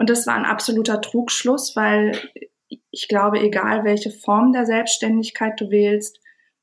Und 0.00 0.08
das 0.08 0.26
war 0.26 0.34
ein 0.34 0.46
absoluter 0.46 1.02
Trugschluss, 1.02 1.76
weil 1.76 2.18
ich 2.90 3.06
glaube, 3.06 3.38
egal 3.38 3.84
welche 3.84 4.10
Form 4.10 4.50
der 4.50 4.64
Selbstständigkeit 4.64 5.60
du 5.60 5.70
wählst, 5.70 6.20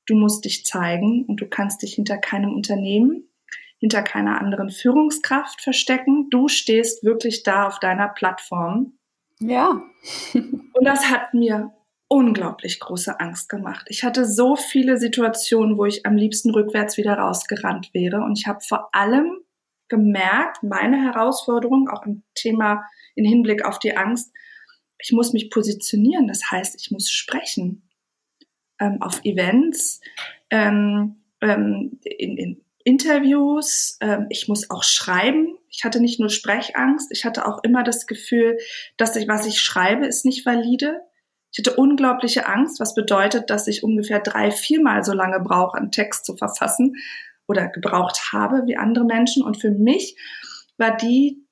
du 0.07 0.15
musst 0.15 0.43
dich 0.43 0.65
zeigen 0.65 1.23
und 1.27 1.39
du 1.39 1.47
kannst 1.47 1.83
dich 1.83 1.93
hinter 1.93 2.17
keinem 2.17 2.55
Unternehmen, 2.55 3.29
hinter 3.77 4.01
keiner 4.01 4.41
anderen 4.41 4.71
Führungskraft 4.71 5.61
verstecken. 5.61 6.31
Du 6.31 6.47
stehst 6.47 7.03
wirklich 7.03 7.43
da 7.43 7.67
auf 7.67 7.79
deiner 7.79 8.07
Plattform. 8.07 8.97
Ja. 9.39 9.83
und 10.33 10.83
das 10.83 11.11
hat 11.11 11.35
mir 11.35 11.75
unglaublich 12.07 12.79
große 12.79 13.19
Angst 13.19 13.49
gemacht. 13.49 13.85
Ich 13.89 14.03
hatte 14.03 14.25
so 14.25 14.55
viele 14.55 14.97
Situationen, 14.97 15.77
wo 15.77 15.85
ich 15.85 16.07
am 16.07 16.15
liebsten 16.15 16.49
rückwärts 16.49 16.97
wieder 16.97 17.13
rausgerannt 17.19 17.93
wäre. 17.93 18.21
Und 18.21 18.39
ich 18.39 18.47
habe 18.47 18.61
vor 18.61 18.89
allem 18.93 19.41
gemerkt, 19.89 20.63
meine 20.63 21.01
Herausforderung 21.03 21.89
auch 21.89 22.05
im 22.05 22.23
Thema 22.35 22.83
in 23.15 23.25
Hinblick 23.25 23.65
auf 23.65 23.79
die 23.79 23.95
Angst, 23.95 24.31
ich 24.99 25.11
muss 25.11 25.33
mich 25.33 25.49
positionieren. 25.49 26.27
Das 26.27 26.49
heißt, 26.49 26.79
ich 26.79 26.91
muss 26.91 27.09
sprechen 27.09 27.87
ähm, 28.79 29.01
auf 29.01 29.23
Events, 29.23 30.01
ähm, 30.49 31.17
ähm, 31.41 31.99
in, 32.03 32.37
in 32.37 32.61
Interviews. 32.83 33.97
Ähm, 34.01 34.27
ich 34.29 34.47
muss 34.47 34.69
auch 34.69 34.83
schreiben. 34.83 35.57
Ich 35.69 35.83
hatte 35.83 35.99
nicht 35.99 36.19
nur 36.19 36.29
Sprechangst, 36.29 37.11
ich 37.11 37.25
hatte 37.25 37.45
auch 37.45 37.63
immer 37.63 37.83
das 37.83 38.07
Gefühl, 38.07 38.57
dass 38.95 39.15
ich, 39.15 39.27
was 39.27 39.45
ich 39.45 39.59
schreibe, 39.59 40.07
ist 40.07 40.25
nicht 40.25 40.45
valide. 40.45 41.01
Ich 41.51 41.59
hatte 41.59 41.75
unglaubliche 41.75 42.47
Angst, 42.47 42.79
was 42.79 42.95
bedeutet, 42.95 43.49
dass 43.49 43.67
ich 43.67 43.83
ungefähr 43.83 44.19
drei, 44.19 44.51
viermal 44.51 45.03
so 45.03 45.13
lange 45.13 45.39
brauche, 45.39 45.77
einen 45.77 45.91
Text 45.91 46.25
zu 46.25 46.37
verfassen 46.37 46.95
oder 47.47 47.67
gebraucht 47.69 48.31
habe 48.31 48.63
wie 48.65 48.77
andere 48.77 49.05
Menschen. 49.05 49.43
Und 49.43 49.57
für 49.59 49.71
mich 49.71 50.17
war 50.77 50.95
die 50.95 51.45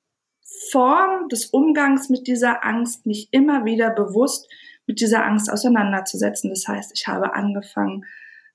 Form 0.71 1.27
des 1.29 1.47
Umgangs 1.47 2.09
mit 2.09 2.27
dieser 2.27 2.63
Angst, 2.65 3.05
mich 3.05 3.29
immer 3.31 3.65
wieder 3.65 3.89
bewusst 3.89 4.47
mit 4.87 5.01
dieser 5.01 5.25
Angst 5.25 5.51
auseinanderzusetzen. 5.51 6.49
Das 6.49 6.67
heißt, 6.67 6.91
ich 6.95 7.07
habe 7.07 7.33
angefangen, 7.33 8.05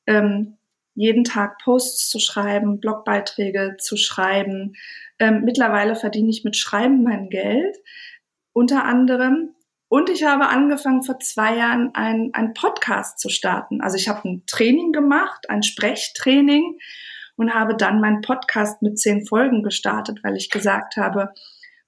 ähm, 0.07 0.57
jeden 0.95 1.25
Tag 1.25 1.59
Posts 1.59 2.09
zu 2.09 2.19
schreiben, 2.19 2.81
Blogbeiträge 2.81 3.77
zu 3.79 3.97
schreiben. 3.97 4.75
Ähm, 5.19 5.43
mittlerweile 5.45 5.97
verdiene 5.97 6.31
ich 6.31 6.45
mit 6.45 6.57
Schreiben 6.57 7.03
mein 7.03 7.31
Geld, 7.31 7.77
unter 8.53 8.85
anderem. 8.85 9.55
Und 9.89 10.09
ich 10.09 10.25
habe 10.25 10.49
angefangen, 10.49 11.03
vor 11.03 11.19
zwei 11.19 11.57
Jahren 11.57 11.95
ein, 11.95 12.31
ein 12.33 12.55
Podcast 12.55 13.19
zu 13.19 13.29
starten. 13.29 13.81
Also 13.81 13.97
ich 13.97 14.09
habe 14.09 14.29
ein 14.29 14.45
Training 14.47 14.93
gemacht, 14.93 15.51
ein 15.51 15.63
Sprechtraining 15.63 16.79
und 17.41 17.55
habe 17.55 17.75
dann 17.75 18.03
meinen 18.03 18.21
Podcast 18.21 18.83
mit 18.83 18.99
zehn 18.99 19.25
Folgen 19.27 19.63
gestartet, 19.63 20.19
weil 20.23 20.37
ich 20.37 20.51
gesagt 20.51 20.99
habe, 20.99 21.33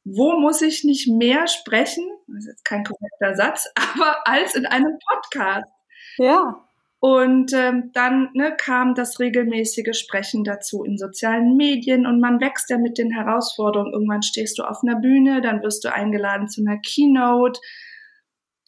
wo 0.02 0.32
muss 0.32 0.62
ich 0.62 0.82
nicht 0.82 1.08
mehr 1.08 1.46
sprechen? 1.46 2.08
Das 2.26 2.38
ist 2.38 2.46
jetzt 2.46 2.64
kein 2.64 2.84
korrekter 2.84 3.36
Satz, 3.36 3.70
aber 3.74 4.26
als 4.26 4.54
in 4.54 4.64
einem 4.64 4.98
Podcast. 5.06 5.70
Ja. 6.16 6.66
Und 7.00 7.52
ähm, 7.52 7.90
dann 7.92 8.30
ne, 8.32 8.54
kam 8.56 8.94
das 8.94 9.20
regelmäßige 9.20 9.94
Sprechen 9.94 10.42
dazu 10.42 10.84
in 10.84 10.96
sozialen 10.96 11.54
Medien 11.58 12.06
und 12.06 12.18
man 12.18 12.40
wächst 12.40 12.70
ja 12.70 12.78
mit 12.78 12.96
den 12.96 13.10
Herausforderungen. 13.10 13.92
Irgendwann 13.92 14.22
stehst 14.22 14.58
du 14.58 14.62
auf 14.62 14.78
einer 14.82 14.98
Bühne, 15.00 15.42
dann 15.42 15.62
wirst 15.62 15.84
du 15.84 15.92
eingeladen 15.92 16.48
zu 16.48 16.62
einer 16.62 16.78
Keynote 16.78 17.60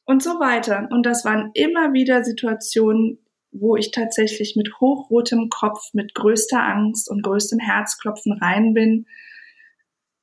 und 0.05 0.23
so 0.23 0.39
weiter. 0.39 0.87
Und 0.91 1.07
das 1.07 1.25
waren 1.25 1.51
immer 1.55 1.95
wieder 1.95 2.25
Situationen, 2.25 3.24
wo 3.55 3.77
ich 3.77 3.93
tatsächlich 3.93 4.57
mit 4.57 4.81
hochrotem 4.81 5.49
Kopf, 5.49 5.95
mit 5.95 6.15
größter 6.15 6.61
Angst 6.61 7.09
und 7.09 7.23
größtem 7.23 7.59
Herzklopfen 7.59 8.33
rein 8.33 8.75
bin 8.75 9.07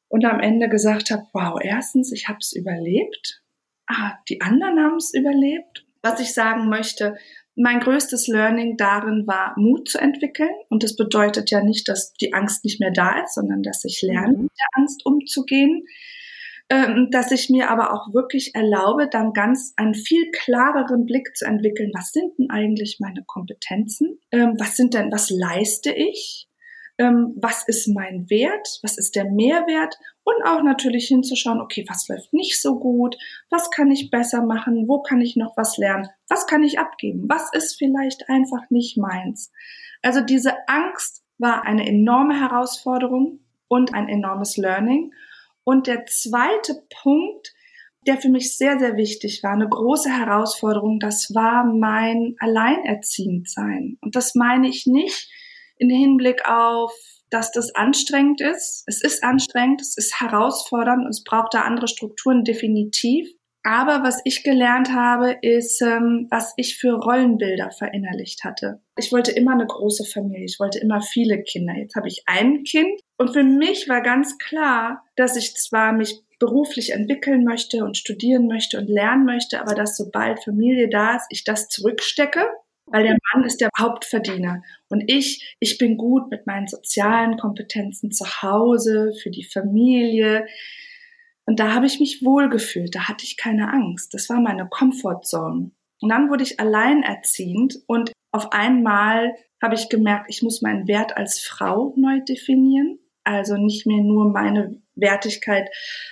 und 0.10 0.26
am 0.26 0.42
Ende 0.42 0.68
gesagt 0.68 1.10
habe, 1.10 1.24
wow, 1.34 1.60
erstens, 1.62 2.12
ich 2.12 2.28
habe 2.28 2.40
es 2.42 2.52
überlebt. 2.52 3.42
Ah, 3.88 4.14
die 4.30 4.42
anderen 4.42 4.80
haben 4.80 4.98
es 4.98 5.14
überlebt. 5.14 5.86
Was 6.02 6.20
ich 6.20 6.34
sagen 6.34 6.70
möchte, 6.70 7.16
mein 7.56 7.80
größtes 7.80 8.28
Learning 8.28 8.76
darin 8.76 9.26
war, 9.28 9.54
Mut 9.58 9.90
zu 9.90 10.00
entwickeln. 10.00 10.54
Und 10.70 10.84
das 10.84 10.96
bedeutet 10.96 11.52
ja 11.52 11.64
nicht, 11.64 11.88
dass 11.88 12.14
die 12.14 12.34
Angst 12.34 12.66
nicht 12.66 12.80
mehr 12.80 12.92
da 12.92 13.24
ist, 13.24 13.36
sondern 13.36 13.64
dass 13.64 13.86
ich 13.86 14.02
lerne, 14.02 14.36
mhm. 14.36 14.44
mit 14.44 14.52
der 14.58 14.82
Angst 14.82 15.06
umzugehen. 15.06 15.86
Ähm, 16.72 17.10
dass 17.12 17.32
ich 17.32 17.50
mir 17.50 17.70
aber 17.70 17.94
auch 17.94 18.14
wirklich 18.14 18.56
erlaube, 18.56 19.10
dann 19.10 19.34
ganz 19.34 19.74
einen 19.76 19.94
viel 19.94 20.32
klareren 20.32 21.06
Blick 21.06 21.36
zu 21.36 21.46
entwickeln. 21.46 21.92
Was 21.94 22.12
sind 22.12 22.38
denn 22.38 22.50
eigentlich 22.50 22.98
meine 23.00 23.24
Kompetenzen? 23.26 24.20
Ähm, 24.32 24.56
was 24.58 24.78
sind 24.78 24.94
denn, 24.94 25.12
was 25.12 25.30
leiste 25.30 25.92
ich? 25.92 26.48
ähm, 27.02 27.34
was 27.36 27.68
ist 27.68 27.88
mein 27.88 28.30
Wert, 28.30 28.80
was 28.84 28.98
ist 28.98 29.16
der 29.16 29.26
Mehrwert 29.26 29.98
und 30.24 30.36
auch 30.46 30.62
natürlich 30.62 31.08
hinzuschauen, 31.08 31.60
okay, 31.60 31.84
was 31.88 32.08
läuft 32.08 32.32
nicht 32.32 32.62
so 32.62 32.80
gut, 32.80 33.18
was 33.50 33.72
kann 33.72 33.90
ich 33.90 34.12
besser 34.12 34.44
machen, 34.46 34.88
wo 34.88 35.02
kann 35.02 35.20
ich 35.20 35.36
noch 35.36 35.58
was 35.58 35.78
lernen, 35.78 36.10
was 36.30 36.46
kann 36.46 36.64
ich 36.64 36.80
abgeben, 36.80 37.26
was 37.28 37.52
ist 37.54 37.76
vielleicht 37.78 38.30
einfach 38.30 38.70
nicht 38.70 38.98
meins. 38.98 39.52
Also 40.04 40.22
diese 40.22 40.54
Angst 40.68 41.24
war 41.40 41.64
eine 41.64 41.88
enorme 41.88 42.40
Herausforderung 42.40 43.40
und 43.68 43.94
ein 43.96 44.08
enormes 44.08 44.58
Learning. 44.58 45.12
Und 45.64 45.88
der 45.88 46.06
zweite 46.06 46.84
Punkt, 47.02 47.54
der 48.08 48.18
für 48.18 48.30
mich 48.30 48.58
sehr, 48.58 48.80
sehr 48.80 48.98
wichtig 48.98 49.42
war, 49.44 49.54
eine 49.54 49.70
große 49.70 50.10
Herausforderung, 50.10 51.00
das 51.00 51.34
war 51.34 51.66
mein 51.66 52.36
Alleinerziehendsein. 52.40 53.98
Und 54.02 54.16
das 54.16 54.34
meine 54.36 54.68
ich 54.68 54.88
nicht 54.88 55.30
in 55.78 55.90
Hinblick 55.90 56.48
auf, 56.48 56.92
dass 57.30 57.52
das 57.52 57.74
anstrengend 57.76 58.42
ist. 58.42 58.84
Es 58.88 59.02
ist 59.02 59.24
anstrengend, 59.24 59.82
es 59.82 59.96
ist 59.98 60.20
herausfordernd 60.20 61.06
und 61.06 61.10
es 61.10 61.24
braucht 61.24 61.54
da 61.54 61.62
andere 61.62 61.88
Strukturen 61.88 62.44
definitiv. 62.44 63.28
Aber 63.64 64.02
was 64.04 64.22
ich 64.26 64.44
gelernt 64.44 64.92
habe, 64.92 65.38
ist, 65.42 65.82
ähm, 65.82 66.28
was 66.32 66.54
ich 66.58 66.78
für 66.78 66.94
Rollenbilder 66.94 67.70
verinnerlicht 67.72 68.44
hatte. 68.44 68.82
Ich 68.98 69.12
wollte 69.12 69.32
immer 69.32 69.52
eine 69.52 69.68
große 69.68 70.06
Familie, 70.06 70.46
ich 70.46 70.60
wollte 70.60 70.80
immer 70.80 71.02
viele 71.02 71.44
Kinder. 71.44 71.74
Jetzt 71.76 71.96
habe 71.96 72.08
ich 72.08 72.24
ein 72.26 72.64
Kind 72.64 73.00
und 73.18 73.34
für 73.34 73.44
mich 73.44 73.88
war 73.88 74.02
ganz 74.02 74.38
klar, 74.40 75.04
dass 75.16 75.36
ich 75.36 75.56
zwar 75.56 75.94
mich 75.94 76.22
beruflich 76.40 76.92
entwickeln 76.92 77.44
möchte 77.44 77.86
und 77.86 77.98
studieren 77.98 78.48
möchte 78.48 78.80
und 78.80 78.90
lernen 78.90 79.26
möchte, 79.26 79.62
aber 79.62 79.76
dass 79.76 79.96
sobald 79.96 80.44
Familie 80.44 80.90
da 80.90 81.16
ist, 81.16 81.28
ich 81.30 81.44
das 81.44 81.68
zurückstecke 81.68 82.48
weil 82.92 83.04
der 83.04 83.18
Mann 83.34 83.46
ist 83.46 83.62
der 83.62 83.70
Hauptverdiener. 83.80 84.62
Und 84.90 85.04
ich, 85.08 85.56
ich 85.60 85.78
bin 85.78 85.98
gut 85.98 86.30
mit 86.30 86.46
meinen 86.46 86.68
sozialen 86.68 87.38
Kompetenzen 87.38 88.12
zu 88.12 88.26
Hause, 88.42 89.14
für 89.22 89.32
die 89.32 89.46
Familie. 89.46 90.46
Und 91.52 91.60
da 91.60 91.74
habe 91.74 91.86
ich 91.86 92.00
mich 92.00 92.24
wohlgefühlt, 92.24 92.96
da 92.96 93.10
hatte 93.10 93.26
ich 93.26 93.36
keine 93.36 93.74
Angst. 93.74 94.14
Das 94.14 94.30
war 94.30 94.40
meine 94.40 94.70
Comfortzone. 94.70 95.72
Und 96.00 96.10
dann 96.10 96.30
wurde 96.30 96.44
ich 96.44 96.62
alleinerziehend 96.62 97.78
und 97.88 98.14
auf 98.32 98.54
einmal 98.54 99.36
habe 99.62 99.76
ich 99.76 99.90
gemerkt, 99.90 100.28
ich 100.30 100.44
muss 100.44 100.62
meinen 100.62 100.88
Wert 100.88 101.18
als 101.18 101.42
Frau 101.42 101.94
neu 101.98 102.22
definieren. 102.22 103.00
Also 103.26 103.58
nicht 103.58 103.86
mehr 103.86 104.02
nur 104.02 104.32
meine 104.32 104.82
Wertigkeit 104.96 105.70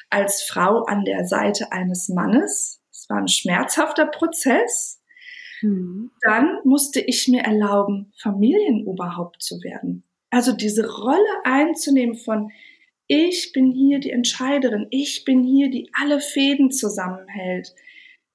als 0.09 0.43
Frau 0.43 0.83
an 0.83 1.05
der 1.05 1.25
Seite 1.25 1.71
eines 1.71 2.09
Mannes. 2.09 2.81
Es 2.91 3.09
war 3.09 3.19
ein 3.19 3.29
schmerzhafter 3.29 4.07
Prozess, 4.07 4.97
Mhm. 5.61 6.11
Dann 6.21 6.59
musste 6.63 7.01
ich 7.01 7.27
mir 7.27 7.41
erlauben, 7.41 8.13
Familienoberhaupt 8.21 9.41
zu 9.41 9.61
werden. 9.61 10.03
Also 10.29 10.53
diese 10.53 10.89
Rolle 10.89 11.43
einzunehmen 11.43 12.15
von, 12.15 12.51
ich 13.11 13.53
bin 13.53 13.71
hier 13.71 13.99
die 13.99 14.11
Entscheiderin, 14.11 14.85
ich 14.91 15.25
bin 15.25 15.43
hier, 15.43 15.71
die 15.71 15.89
alle 15.99 16.19
Fäden 16.19 16.69
zusammenhält. 16.69 17.73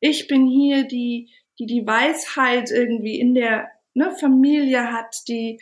Ich 0.00 0.26
bin 0.26 0.48
hier 0.48 0.82
die, 0.82 1.30
die 1.60 1.66
die 1.66 1.86
Weisheit 1.86 2.72
irgendwie 2.72 3.20
in 3.20 3.34
der 3.34 3.68
ne, 3.94 4.10
Familie 4.18 4.92
hat, 4.92 5.14
die, 5.28 5.60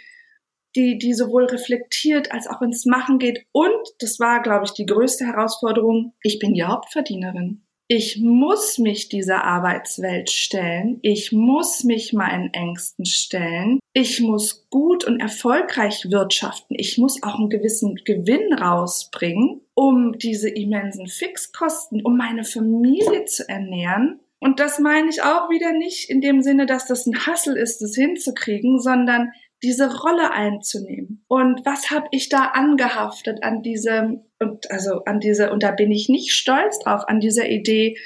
die, 0.74 0.96
die 0.96 1.12
sowohl 1.12 1.44
reflektiert 1.44 2.32
als 2.32 2.46
auch 2.46 2.62
ins 2.62 2.86
Machen 2.86 3.18
geht. 3.18 3.44
Und 3.52 3.86
das 3.98 4.18
war, 4.18 4.40
glaube 4.40 4.64
ich, 4.64 4.72
die 4.72 4.86
größte 4.86 5.26
Herausforderung. 5.26 6.14
Ich 6.22 6.38
bin 6.38 6.54
die 6.54 6.64
Hauptverdienerin. 6.64 7.62
Ich 7.88 8.20
muss 8.20 8.78
mich 8.78 9.08
dieser 9.08 9.44
Arbeitswelt 9.44 10.30
stellen. 10.30 10.98
Ich 11.02 11.32
muss 11.32 11.84
mich 11.84 12.12
meinen 12.12 12.52
Ängsten 12.54 13.04
stellen. 13.04 13.80
Ich 13.92 14.20
muss 14.20 14.66
gut 14.70 15.04
und 15.04 15.20
erfolgreich 15.20 16.10
wirtschaften. 16.10 16.76
Ich 16.78 16.96
muss 16.96 17.22
auch 17.22 17.38
einen 17.38 17.50
gewissen 17.50 17.96
Gewinn 18.04 18.52
rausbringen, 18.54 19.60
um 19.74 20.18
diese 20.18 20.48
immensen 20.48 21.06
Fixkosten, 21.06 22.02
um 22.02 22.16
meine 22.16 22.44
Familie 22.44 23.26
zu 23.26 23.48
ernähren. 23.48 24.20
Und 24.40 24.58
das 24.58 24.78
meine 24.78 25.08
ich 25.08 25.22
auch 25.22 25.50
wieder 25.50 25.72
nicht 25.72 26.08
in 26.10 26.20
dem 26.20 26.42
Sinne, 26.42 26.66
dass 26.66 26.86
das 26.86 27.06
ein 27.06 27.26
Hassel 27.26 27.56
ist, 27.56 27.80
das 27.82 27.94
hinzukriegen, 27.94 28.80
sondern 28.80 29.30
diese 29.62 30.00
Rolle 30.00 30.32
einzunehmen. 30.32 31.24
Und 31.28 31.64
was 31.64 31.90
habe 31.90 32.08
ich 32.10 32.28
da 32.28 32.46
angehaftet 32.46 33.44
an 33.44 33.62
diesem, 33.62 34.22
und 34.42 34.70
also 34.70 35.04
an 35.04 35.20
dieser, 35.20 35.52
und 35.52 35.62
da 35.62 35.70
bin 35.70 35.90
ich 35.90 36.08
nicht 36.08 36.32
stolz 36.32 36.78
drauf, 36.80 37.02
an 37.06 37.20
dieser 37.20 37.48
Idee, 37.48 37.96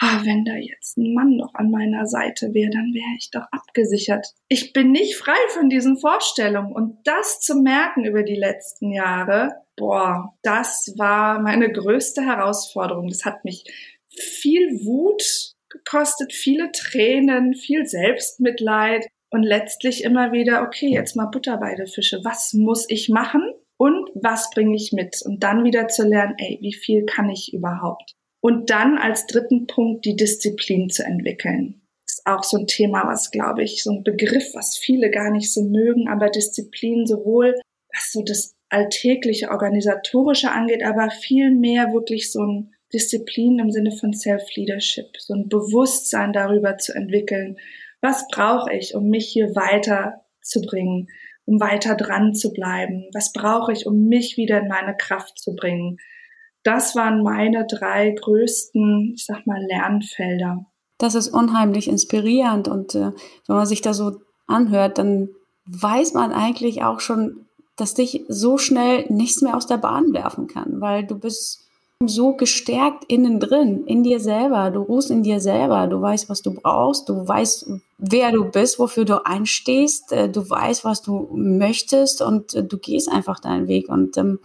ah, 0.00 0.20
wenn 0.24 0.44
da 0.44 0.54
jetzt 0.54 0.96
ein 0.96 1.14
Mann 1.14 1.36
noch 1.36 1.54
an 1.54 1.70
meiner 1.70 2.06
Seite 2.06 2.52
wäre, 2.54 2.70
dann 2.70 2.92
wäre 2.94 3.16
ich 3.18 3.30
doch 3.30 3.44
abgesichert. 3.52 4.26
Ich 4.48 4.72
bin 4.72 4.92
nicht 4.92 5.16
frei 5.16 5.38
von 5.50 5.68
diesen 5.68 5.98
Vorstellungen. 5.98 6.72
Und 6.72 6.98
das 7.04 7.40
zu 7.40 7.56
merken 7.56 8.04
über 8.04 8.22
die 8.22 8.36
letzten 8.36 8.92
Jahre, 8.92 9.52
boah, 9.76 10.34
das 10.42 10.94
war 10.96 11.40
meine 11.40 11.70
größte 11.70 12.22
Herausforderung. 12.22 13.08
Das 13.08 13.24
hat 13.24 13.44
mich 13.44 13.64
viel 14.08 14.84
Wut 14.84 15.54
gekostet, 15.68 16.32
viele 16.32 16.72
Tränen, 16.72 17.54
viel 17.54 17.86
Selbstmitleid 17.86 19.06
und 19.30 19.42
letztlich 19.42 20.02
immer 20.02 20.32
wieder, 20.32 20.62
okay, 20.62 20.88
jetzt 20.88 21.14
mal 21.14 21.26
Butter 21.26 21.58
bei 21.58 21.74
der 21.74 21.86
Fische. 21.86 22.20
Was 22.24 22.52
muss 22.54 22.86
ich 22.88 23.08
machen 23.08 23.54
und 23.80 24.10
was 24.12 24.50
bringe 24.50 24.76
ich 24.76 24.92
mit? 24.92 25.22
Und 25.24 25.42
dann 25.42 25.64
wieder 25.64 25.88
zu 25.88 26.06
lernen, 26.06 26.34
ey, 26.36 26.58
wie 26.60 26.74
viel 26.74 27.06
kann 27.06 27.30
ich 27.30 27.54
überhaupt? 27.54 28.14
Und 28.42 28.68
dann 28.68 28.98
als 28.98 29.26
dritten 29.26 29.66
Punkt 29.66 30.04
die 30.04 30.16
Disziplin 30.16 30.90
zu 30.90 31.02
entwickeln. 31.02 31.80
Ist 32.06 32.26
auch 32.26 32.42
so 32.42 32.58
ein 32.58 32.66
Thema, 32.66 33.06
was, 33.06 33.30
glaube 33.30 33.62
ich, 33.62 33.82
so 33.82 33.90
ein 33.90 34.02
Begriff, 34.04 34.52
was 34.52 34.76
viele 34.76 35.10
gar 35.10 35.30
nicht 35.30 35.50
so 35.50 35.62
mögen, 35.62 36.08
aber 36.10 36.28
Disziplin 36.28 37.06
sowohl, 37.06 37.58
was 37.94 38.12
so 38.12 38.22
das 38.22 38.54
alltägliche 38.68 39.48
organisatorische 39.48 40.50
angeht, 40.50 40.84
aber 40.84 41.10
viel 41.10 41.50
mehr 41.50 41.94
wirklich 41.94 42.30
so 42.30 42.44
ein 42.44 42.74
Disziplin 42.92 43.60
im 43.60 43.70
Sinne 43.70 43.92
von 43.92 44.12
Self-Leadership, 44.12 45.16
so 45.16 45.32
ein 45.32 45.48
Bewusstsein 45.48 46.34
darüber 46.34 46.76
zu 46.76 46.92
entwickeln, 46.92 47.56
was 48.02 48.28
brauche 48.28 48.74
ich, 48.74 48.94
um 48.94 49.08
mich 49.08 49.28
hier 49.28 49.56
weiterzubringen, 49.56 51.08
um 51.50 51.58
weiter 51.58 51.96
dran 51.96 52.32
zu 52.32 52.52
bleiben? 52.52 53.06
Was 53.12 53.32
brauche 53.32 53.72
ich, 53.72 53.84
um 53.84 54.06
mich 54.06 54.36
wieder 54.36 54.60
in 54.60 54.68
meine 54.68 54.96
Kraft 54.96 55.36
zu 55.36 55.56
bringen? 55.56 55.98
Das 56.62 56.94
waren 56.94 57.24
meine 57.24 57.66
drei 57.66 58.12
größten, 58.12 59.14
ich 59.16 59.26
sag 59.26 59.46
mal, 59.46 59.60
Lernfelder. 59.66 60.64
Das 60.98 61.16
ist 61.16 61.28
unheimlich 61.28 61.88
inspirierend 61.88 62.68
und 62.68 62.94
äh, 62.94 63.10
wenn 63.46 63.56
man 63.56 63.66
sich 63.66 63.80
da 63.80 63.94
so 63.94 64.20
anhört, 64.46 64.98
dann 64.98 65.30
weiß 65.64 66.14
man 66.14 66.32
eigentlich 66.32 66.84
auch 66.84 67.00
schon, 67.00 67.46
dass 67.76 67.94
dich 67.94 68.24
so 68.28 68.56
schnell 68.56 69.06
nichts 69.08 69.42
mehr 69.42 69.56
aus 69.56 69.66
der 69.66 69.78
Bahn 69.78 70.12
werfen 70.12 70.46
kann, 70.46 70.80
weil 70.80 71.04
du 71.04 71.18
bist 71.18 71.66
so 72.06 72.32
gestärkt 72.34 73.04
innen 73.08 73.40
drin, 73.40 73.84
in 73.86 74.02
dir 74.02 74.20
selber. 74.20 74.70
Du 74.70 74.80
ruhst 74.80 75.10
in 75.10 75.22
dir 75.22 75.38
selber. 75.38 75.86
Du 75.86 76.00
weißt, 76.00 76.30
was 76.30 76.40
du 76.40 76.54
brauchst. 76.54 77.08
Du 77.08 77.28
weißt, 77.28 77.70
wer 77.98 78.32
du 78.32 78.44
bist, 78.44 78.78
wofür 78.78 79.04
du 79.04 79.24
einstehst. 79.26 80.10
Äh, 80.12 80.30
du 80.30 80.48
weißt, 80.48 80.84
was 80.84 81.02
du 81.02 81.28
möchtest 81.32 82.22
und 82.22 82.54
äh, 82.54 82.64
du 82.64 82.78
gehst 82.78 83.10
einfach 83.10 83.38
deinen 83.38 83.68
Weg. 83.68 83.90
Und 83.90 84.16
ähm, 84.16 84.38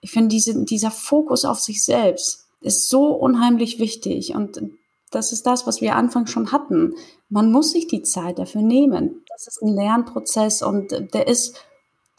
ich 0.00 0.10
finde, 0.10 0.28
diese, 0.28 0.64
dieser 0.64 0.90
Fokus 0.90 1.44
auf 1.44 1.60
sich 1.60 1.84
selbst 1.84 2.46
ist 2.60 2.88
so 2.88 3.06
unheimlich 3.12 3.78
wichtig. 3.78 4.34
Und 4.34 4.60
das 5.12 5.30
ist 5.30 5.46
das, 5.46 5.68
was 5.68 5.80
wir 5.80 5.94
anfangs 5.94 6.30
schon 6.30 6.50
hatten. 6.50 6.94
Man 7.28 7.52
muss 7.52 7.70
sich 7.70 7.86
die 7.86 8.02
Zeit 8.02 8.40
dafür 8.40 8.62
nehmen. 8.62 9.22
Das 9.28 9.46
ist 9.46 9.62
ein 9.62 9.72
Lernprozess 9.72 10.62
und 10.62 10.90
der 10.90 11.28
ist, 11.28 11.62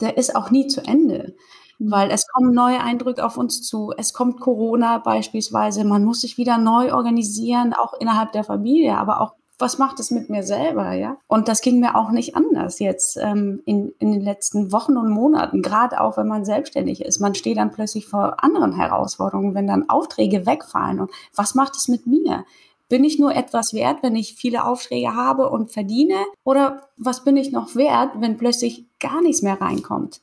der 0.00 0.16
ist 0.16 0.34
auch 0.34 0.50
nie 0.50 0.68
zu 0.68 0.80
Ende 0.80 1.34
weil 1.80 2.10
es 2.10 2.26
kommen 2.28 2.52
neue 2.52 2.80
Eindrücke 2.80 3.24
auf 3.24 3.38
uns 3.38 3.62
zu. 3.62 3.92
Es 3.96 4.12
kommt 4.12 4.38
Corona 4.38 4.98
beispielsweise. 4.98 5.84
Man 5.84 6.04
muss 6.04 6.20
sich 6.20 6.36
wieder 6.36 6.58
neu 6.58 6.92
organisieren, 6.94 7.72
auch 7.72 7.94
innerhalb 7.94 8.32
der 8.32 8.44
Familie, 8.44 8.98
aber 8.98 9.20
auch 9.20 9.32
was 9.58 9.78
macht 9.78 10.00
es 10.00 10.10
mit 10.10 10.30
mir 10.30 10.42
selber, 10.42 10.92
ja? 10.92 11.18
Und 11.26 11.48
das 11.48 11.60
ging 11.60 11.80
mir 11.80 11.94
auch 11.94 12.10
nicht 12.10 12.34
anders 12.34 12.78
jetzt 12.78 13.18
ähm, 13.18 13.60
in, 13.66 13.92
in 13.98 14.12
den 14.12 14.22
letzten 14.22 14.72
Wochen 14.72 14.96
und 14.96 15.10
Monaten, 15.10 15.60
gerade 15.60 16.00
auch 16.00 16.16
wenn 16.16 16.26
man 16.26 16.46
selbstständig 16.46 17.02
ist. 17.04 17.20
Man 17.20 17.34
steht 17.34 17.58
dann 17.58 17.70
plötzlich 17.70 18.06
vor 18.06 18.42
anderen 18.42 18.72
Herausforderungen, 18.72 19.54
wenn 19.54 19.66
dann 19.66 19.88
Aufträge 19.90 20.46
wegfallen. 20.46 21.00
Und 21.00 21.10
was 21.34 21.54
macht 21.54 21.76
es 21.76 21.88
mit 21.88 22.06
mir? 22.06 22.44
Bin 22.88 23.04
ich 23.04 23.18
nur 23.18 23.34
etwas 23.34 23.74
wert, 23.74 23.98
wenn 24.02 24.16
ich 24.16 24.34
viele 24.34 24.64
Aufträge 24.64 25.14
habe 25.14 25.50
und 25.50 25.70
verdiene? 25.70 26.16
Oder 26.42 26.88
was 26.96 27.22
bin 27.22 27.36
ich 27.36 27.52
noch 27.52 27.74
wert, 27.76 28.12
wenn 28.18 28.38
plötzlich 28.38 28.86
gar 28.98 29.20
nichts 29.20 29.42
mehr 29.42 29.60
reinkommt? 29.60 30.22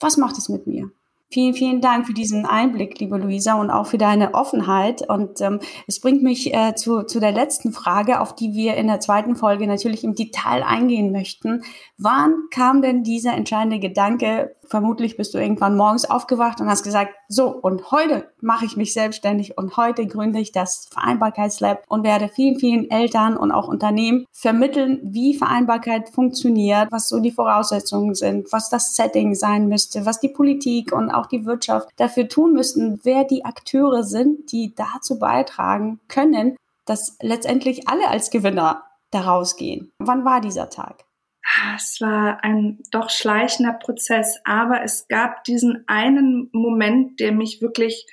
Was 0.00 0.16
macht 0.16 0.38
es 0.38 0.48
mit 0.48 0.66
mir? 0.66 0.90
Vielen, 1.32 1.54
vielen 1.54 1.80
Dank 1.80 2.08
für 2.08 2.12
diesen 2.12 2.44
Einblick, 2.44 2.98
liebe 2.98 3.16
Luisa, 3.16 3.54
und 3.54 3.70
auch 3.70 3.86
für 3.86 3.98
deine 3.98 4.34
Offenheit. 4.34 5.08
Und 5.08 5.40
ähm, 5.40 5.60
es 5.86 6.00
bringt 6.00 6.24
mich 6.24 6.52
äh, 6.52 6.74
zu, 6.74 7.04
zu 7.04 7.20
der 7.20 7.30
letzten 7.30 7.72
Frage, 7.72 8.20
auf 8.20 8.34
die 8.34 8.52
wir 8.54 8.74
in 8.74 8.88
der 8.88 8.98
zweiten 8.98 9.36
Folge 9.36 9.68
natürlich 9.68 10.02
im 10.02 10.16
Detail 10.16 10.64
eingehen 10.64 11.12
möchten. 11.12 11.62
Wann 11.96 12.34
kam 12.50 12.82
denn 12.82 13.04
dieser 13.04 13.34
entscheidende 13.34 13.78
Gedanke, 13.78 14.56
vermutlich 14.70 15.16
bist 15.16 15.34
du 15.34 15.38
irgendwann 15.38 15.76
morgens 15.76 16.08
aufgewacht 16.08 16.60
und 16.60 16.68
hast 16.68 16.84
gesagt, 16.84 17.12
so, 17.28 17.48
und 17.48 17.90
heute 17.90 18.30
mache 18.40 18.64
ich 18.64 18.76
mich 18.76 18.94
selbstständig 18.94 19.58
und 19.58 19.76
heute 19.76 20.06
gründe 20.06 20.38
ich 20.38 20.52
das 20.52 20.86
Vereinbarkeitslab 20.90 21.82
und 21.88 22.04
werde 22.04 22.28
vielen, 22.28 22.58
vielen 22.58 22.90
Eltern 22.90 23.36
und 23.36 23.50
auch 23.50 23.66
Unternehmen 23.68 24.26
vermitteln, 24.32 25.00
wie 25.02 25.34
Vereinbarkeit 25.34 26.08
funktioniert, 26.08 26.90
was 26.92 27.08
so 27.08 27.18
die 27.18 27.32
Voraussetzungen 27.32 28.14
sind, 28.14 28.52
was 28.52 28.70
das 28.70 28.94
Setting 28.94 29.34
sein 29.34 29.66
müsste, 29.66 30.06
was 30.06 30.20
die 30.20 30.28
Politik 30.28 30.92
und 30.92 31.10
auch 31.10 31.26
die 31.26 31.44
Wirtschaft 31.44 31.88
dafür 31.96 32.28
tun 32.28 32.52
müssten, 32.52 33.00
wer 33.02 33.24
die 33.24 33.44
Akteure 33.44 34.04
sind, 34.04 34.52
die 34.52 34.74
dazu 34.74 35.18
beitragen 35.18 35.98
können, 36.06 36.56
dass 36.86 37.16
letztendlich 37.20 37.88
alle 37.88 38.08
als 38.08 38.30
Gewinner 38.30 38.84
daraus 39.10 39.56
gehen. 39.56 39.90
Wann 39.98 40.24
war 40.24 40.40
dieser 40.40 40.70
Tag? 40.70 41.04
Es 41.76 42.00
war 42.00 42.44
ein 42.44 42.78
doch 42.90 43.10
schleichender 43.10 43.72
Prozess, 43.72 44.40
aber 44.44 44.82
es 44.82 45.08
gab 45.08 45.44
diesen 45.44 45.84
einen 45.86 46.48
Moment, 46.52 47.18
der 47.20 47.32
mich 47.32 47.60
wirklich 47.60 48.06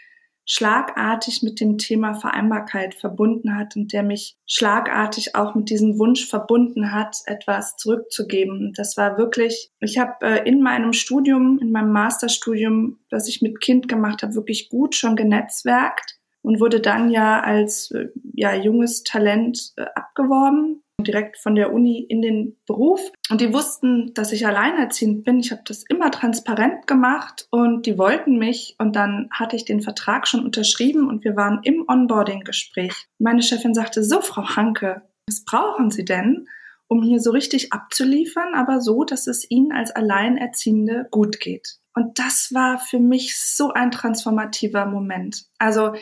schlagartig 0.49 1.43
mit 1.43 1.59
dem 1.59 1.77
Thema 1.77 2.13
Vereinbarkeit 2.13 2.95
verbunden 2.95 3.57
hat 3.57 3.75
und 3.75 3.91
der 3.91 4.01
mich 4.01 4.37
schlagartig 4.47 5.35
auch 5.35 5.55
mit 5.55 5.69
diesem 5.69 5.99
Wunsch 5.99 6.25
verbunden 6.25 6.93
hat, 6.93 7.17
etwas 7.25 7.75
zurückzugeben. 7.75 8.71
Das 8.73 8.95
war 8.95 9.17
wirklich, 9.17 9.71
ich 9.81 9.97
habe 9.97 10.25
äh, 10.25 10.47
in 10.47 10.61
meinem 10.61 10.93
Studium, 10.93 11.59
in 11.59 11.71
meinem 11.71 11.91
Masterstudium, 11.91 12.97
das 13.09 13.27
ich 13.27 13.41
mit 13.41 13.59
Kind 13.59 13.89
gemacht 13.89 14.23
habe, 14.23 14.35
wirklich 14.35 14.69
gut 14.69 14.95
schon 14.95 15.17
genetzwerkt 15.17 16.17
und 16.41 16.61
wurde 16.61 16.79
dann 16.79 17.09
ja 17.09 17.41
als 17.41 17.91
äh, 17.91 18.07
ja, 18.33 18.55
junges 18.55 19.03
Talent 19.03 19.73
äh, 19.75 19.85
abgeworben 19.95 20.81
direkt 20.99 21.37
von 21.37 21.55
der 21.55 21.73
Uni 21.73 21.99
in 21.99 22.21
den 22.21 22.57
Beruf 22.65 22.99
und 23.29 23.39
die 23.39 23.53
wussten, 23.53 24.13
dass 24.13 24.31
ich 24.31 24.47
alleinerziehend 24.47 25.23
bin. 25.23 25.39
Ich 25.39 25.51
habe 25.51 25.61
das 25.65 25.83
immer 25.87 26.09
transparent 26.09 26.87
gemacht 26.87 27.47
und 27.51 27.85
die 27.85 27.97
wollten 27.97 28.37
mich 28.37 28.75
und 28.79 28.95
dann 28.95 29.29
hatte 29.31 29.55
ich 29.55 29.65
den 29.65 29.81
Vertrag 29.81 30.27
schon 30.27 30.43
unterschrieben 30.43 31.07
und 31.07 31.23
wir 31.23 31.35
waren 31.35 31.59
im 31.63 31.85
Onboarding-Gespräch. 31.87 33.05
Meine 33.19 33.43
Chefin 33.43 33.73
sagte, 33.73 34.03
so 34.03 34.21
Frau 34.21 34.55
Hanke, 34.55 35.03
was 35.27 35.43
brauchen 35.45 35.91
Sie 35.91 36.05
denn, 36.05 36.47
um 36.87 37.03
hier 37.03 37.19
so 37.19 37.31
richtig 37.31 37.73
abzuliefern, 37.73 38.55
aber 38.55 38.81
so, 38.81 39.03
dass 39.03 39.27
es 39.27 39.49
Ihnen 39.51 39.71
als 39.71 39.91
Alleinerziehende 39.91 41.07
gut 41.11 41.39
geht. 41.39 41.77
Und 41.93 42.17
das 42.17 42.53
war 42.53 42.79
für 42.79 42.99
mich 42.99 43.37
so 43.39 43.71
ein 43.73 43.91
transformativer 43.91 44.85
Moment. 44.85 45.45
Also 45.59 45.93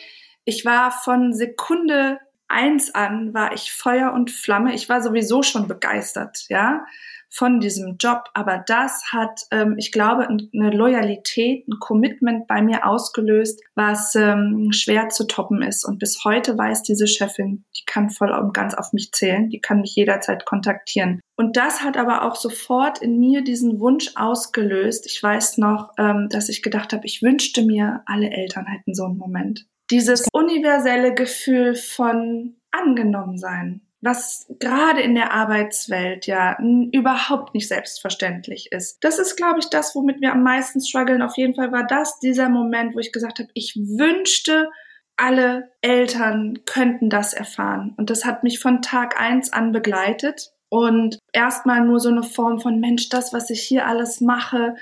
ich 0.45 0.63
war 0.63 0.91
von 0.91 1.33
Sekunde 1.33 2.19
eins 2.47 2.93
an 2.93 3.33
war 3.33 3.53
ich 3.53 3.71
Feuer 3.71 4.13
und 4.13 4.31
Flamme. 4.31 4.73
Ich 4.73 4.89
war 4.89 5.01
sowieso 5.01 5.43
schon 5.43 5.67
begeistert, 5.67 6.45
ja, 6.49 6.85
von 7.29 7.59
diesem 7.59 7.97
Job. 7.97 8.25
Aber 8.33 8.63
das 8.65 9.11
hat, 9.11 9.41
ähm, 9.51 9.75
ich 9.77 9.91
glaube, 9.91 10.27
eine 10.27 10.71
Loyalität, 10.71 11.67
ein 11.67 11.79
Commitment 11.79 12.47
bei 12.47 12.61
mir 12.61 12.85
ausgelöst, 12.87 13.61
was 13.75 14.15
ähm, 14.15 14.71
schwer 14.71 15.09
zu 15.09 15.27
toppen 15.27 15.61
ist. 15.61 15.85
Und 15.85 15.99
bis 15.99 16.23
heute 16.23 16.57
weiß 16.57 16.83
diese 16.83 17.07
Chefin, 17.07 17.65
die 17.77 17.83
kann 17.85 18.09
voll 18.09 18.31
und 18.31 18.53
ganz 18.53 18.73
auf 18.73 18.93
mich 18.93 19.11
zählen. 19.11 19.49
Die 19.49 19.59
kann 19.59 19.81
mich 19.81 19.95
jederzeit 19.95 20.45
kontaktieren. 20.45 21.19
Und 21.35 21.57
das 21.57 21.83
hat 21.83 21.97
aber 21.97 22.23
auch 22.23 22.35
sofort 22.35 22.99
in 23.01 23.19
mir 23.19 23.43
diesen 23.43 23.79
Wunsch 23.79 24.11
ausgelöst. 24.15 25.05
Ich 25.05 25.21
weiß 25.21 25.57
noch, 25.57 25.91
ähm, 25.97 26.29
dass 26.29 26.47
ich 26.47 26.61
gedacht 26.61 26.93
habe, 26.93 27.05
ich 27.05 27.21
wünschte 27.21 27.63
mir, 27.65 28.01
alle 28.05 28.29
Eltern 28.29 28.65
hätten 28.65 28.93
so 28.93 29.03
einen 29.05 29.17
Moment 29.17 29.65
dieses 29.91 30.27
universelle 30.31 31.13
Gefühl 31.13 31.75
von 31.75 32.55
angenommen 32.71 33.37
sein. 33.37 33.81
was 34.05 34.45
gerade 34.59 35.01
in 35.01 35.15
der 35.15 35.33
Arbeitswelt 35.33 36.27
ja 36.27 36.57
überhaupt 36.91 37.55
nicht 37.55 37.67
selbstverständlich 37.67 38.71
ist. 38.71 39.03
Das 39.03 39.17
ist, 39.17 39.35
glaube 39.35 39.59
ich, 39.59 39.69
das, 39.69 39.95
womit 39.95 40.21
wir 40.21 40.31
am 40.31 40.43
meisten 40.43 40.79
strugglen. 40.79 41.23
Auf 41.23 41.37
jeden 41.37 41.55
Fall 41.55 41.71
war 41.71 41.85
das 41.85 42.19
dieser 42.19 42.47
Moment, 42.47 42.93
wo 42.93 42.99
ich 42.99 43.11
gesagt 43.11 43.39
habe, 43.39 43.49
ich 43.55 43.75
wünschte, 43.75 44.69
alle 45.17 45.71
Eltern 45.81 46.59
könnten 46.65 47.09
das 47.09 47.33
erfahren. 47.33 47.95
Und 47.97 48.11
das 48.11 48.25
hat 48.25 48.43
mich 48.43 48.59
von 48.59 48.83
Tag 48.83 49.19
eins 49.19 49.51
an 49.51 49.71
begleitet. 49.71 50.51
Und 50.69 51.19
erstmal 51.33 51.81
nur 51.81 51.99
so 51.99 52.09
eine 52.09 52.23
Form 52.23 52.59
von 52.59 52.79
Mensch, 52.79 53.09
das, 53.09 53.33
was 53.33 53.49
ich 53.49 53.61
hier 53.61 53.87
alles 53.87 54.21
mache, 54.21 54.75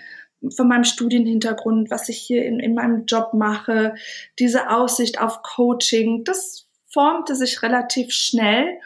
von 0.50 0.68
meinem 0.68 0.84
Studienhintergrund, 0.84 1.90
was 1.90 2.10
ich 2.10 2.18
hier 2.18 2.46
in, 2.46 2.60
in 2.60 2.74
meinem 2.74 3.06
Job 3.06 3.34
mache, 3.34 3.96
diese 4.40 4.70
Aussicht 4.70 5.22
auf 5.22 5.42
Coaching, 5.42 6.24
das 6.24 6.68
formte 6.92 7.36
sich 7.36 7.62
relativ 7.62 8.12
schnell. 8.12 8.78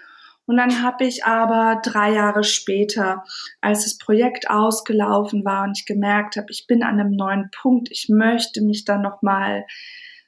Und 0.46 0.56
dann 0.56 0.82
habe 0.82 1.06
ich 1.06 1.26
aber 1.26 1.82
drei 1.84 2.14
Jahre 2.14 2.46
später, 2.46 3.26
als 3.60 3.84
das 3.84 3.98
Projekt 3.98 4.50
ausgelaufen 4.50 5.44
war 5.44 5.64
und 5.64 5.78
ich 5.78 5.86
gemerkt 5.86 6.38
habe, 6.38 6.48
ich 6.52 6.68
bin 6.68 6.84
an 6.84 7.00
einem 7.00 7.12
neuen 7.12 7.52
Punkt, 7.52 7.90
ich 7.92 8.08
möchte 8.08 8.62
mich 8.62 8.86
dann 8.86 9.02
nochmal 9.02 9.66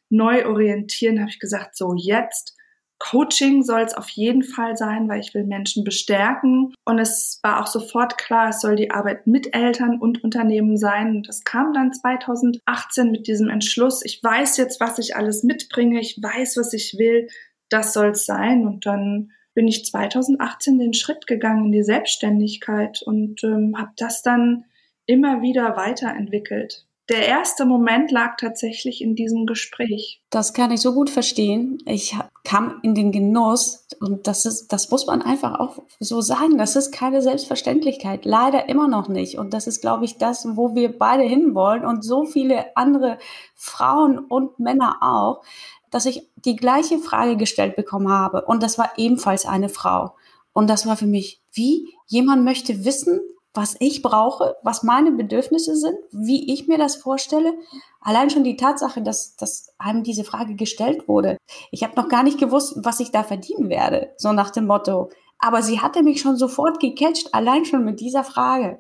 neu 0.10 0.46
orientieren, 0.46 1.20
habe 1.20 1.30
ich 1.30 1.40
gesagt, 1.40 1.78
so 1.78 1.94
jetzt 1.96 2.58
Coaching 3.00 3.64
soll 3.64 3.82
es 3.82 3.94
auf 3.94 4.10
jeden 4.10 4.44
Fall 4.44 4.76
sein, 4.76 5.08
weil 5.08 5.22
ich 5.22 5.34
will 5.34 5.46
Menschen 5.46 5.84
bestärken. 5.84 6.74
Und 6.86 7.00
es 7.00 7.40
war 7.42 7.62
auch 7.62 7.68
sofort 7.68 8.18
klar, 8.18 8.50
es 8.50 8.60
soll 8.60 8.76
die 8.76 8.92
Arbeit 8.92 9.26
mit 9.26 9.56
Eltern 9.56 10.00
und 10.00 10.24
Unternehmen 10.24 10.78
sein. 10.78 11.16
Und 11.16 11.28
das 11.28 11.44
kam 11.44 11.74
dann 11.74 11.94
2018 11.94 13.10
mit 13.10 13.28
diesem 13.28 13.50
Entschluss. 13.50 14.04
Ich 14.04 14.22
weiß 14.22 14.58
jetzt, 14.58 14.80
was 14.80 15.00
ich 15.00 15.16
alles 15.16 15.44
mitbringe. 15.44 16.00
Ich 16.02 16.22
weiß, 16.22 16.58
was 16.58 16.74
ich 16.74 16.98
will. 16.98 17.30
Das 17.70 17.94
soll 17.94 18.10
es 18.10 18.26
sein. 18.26 18.68
Und 18.68 18.86
dann 18.86 19.32
bin 19.54 19.68
ich 19.68 19.86
2018 19.86 20.78
den 20.78 20.94
Schritt 20.94 21.26
gegangen 21.26 21.68
in 21.68 21.72
die 21.72 21.84
Selbstständigkeit 21.84 23.02
und 23.02 23.44
ähm, 23.44 23.76
habe 23.78 23.92
das 23.98 24.22
dann 24.22 24.66
immer 25.06 25.42
wieder 25.42 25.76
weiterentwickelt 25.76 26.86
der 27.10 27.28
erste 27.28 27.66
Moment 27.66 28.12
lag 28.12 28.38
tatsächlich 28.38 29.02
in 29.02 29.16
diesem 29.16 29.46
Gespräch. 29.46 30.22
Das 30.30 30.54
kann 30.54 30.72
ich 30.72 30.80
so 30.80 30.94
gut 30.94 31.10
verstehen. 31.10 31.80
Ich 31.86 32.16
kam 32.44 32.80
in 32.84 32.94
den 32.94 33.12
Genuss 33.12 33.88
und 34.00 34.28
das 34.28 34.46
ist, 34.46 34.72
das 34.72 34.92
muss 34.92 35.08
man 35.08 35.22
einfach 35.22 35.60
auch 35.60 35.80
so 36.00 36.22
sagen. 36.22 36.58
Das 36.58 36.76
ist 36.76 36.92
keine 36.92 37.22
Selbstverständlichkeit. 37.22 38.26
Leider 38.26 38.70
immer 38.70 38.88
noch 38.88 39.08
nicht. 39.08 39.40
Und 39.40 39.54
das 39.54 39.66
ist, 39.66 39.82
glaube 39.82 40.06
ich, 40.06 40.18
das, 40.18 40.46
wo 40.56 40.76
wir 40.76 40.98
beide 40.98 41.24
hinwollen 41.24 41.84
und 41.84 42.04
so 42.04 42.26
viele 42.26 42.76
andere 42.78 43.18
Frauen 43.56 44.20
und 44.20 44.60
Männer 44.60 44.98
auch, 45.02 45.42
dass 45.90 46.06
ich 46.06 46.28
die 46.36 46.56
gleiche 46.56 47.00
Frage 47.00 47.38
gestellt 47.38 47.76
bekommen 47.76 48.10
habe. 48.10 48.46
Und 48.46 48.62
das 48.62 48.78
war 48.78 48.92
ebenfalls 48.98 49.46
eine 49.46 49.70
Frau. 49.70 50.14
Und 50.54 50.70
das 50.70 50.86
war 50.86 50.96
für 50.96 51.08
mich, 51.08 51.42
wie 51.52 51.94
jemand 52.08 52.44
möchte 52.44 52.86
wissen, 52.86 53.20
was 53.54 53.76
ich 53.80 54.02
brauche, 54.02 54.56
was 54.64 54.84
meine 54.84 55.12
Bedürfnisse 55.12 55.76
sind, 55.76 55.98
wie 56.12 56.54
ich 56.54 56.68
mir 56.68 56.78
das 56.78 56.96
vorstelle. 56.96 57.54
Allein 58.00 58.30
schon 58.30 58.44
die 58.44 58.58
Tatsache, 58.58 59.02
dass, 59.02 59.36
dass 59.36 59.74
einem 59.78 60.04
diese 60.04 60.24
Frage 60.24 60.56
gestellt 60.56 61.08
wurde. 61.08 61.38
Ich 61.72 61.84
habe 61.84 61.96
noch 61.96 62.10
gar 62.10 62.24
nicht 62.24 62.40
gewusst, 62.40 62.74
was 62.78 63.00
ich 63.00 63.12
da 63.12 63.24
verdienen 63.24 63.70
werde, 63.70 64.14
so 64.18 64.32
nach 64.32 64.52
dem 64.52 64.68
Motto. 64.68 65.10
Aber 65.40 65.64
sie 65.64 65.80
hatte 65.80 66.04
mich 66.04 66.22
schon 66.22 66.38
sofort 66.38 66.80
gecatcht, 66.80 67.34
allein 67.34 67.66
schon 67.66 67.86
mit 67.86 68.00
dieser 68.00 68.24
Frage. 68.24 68.80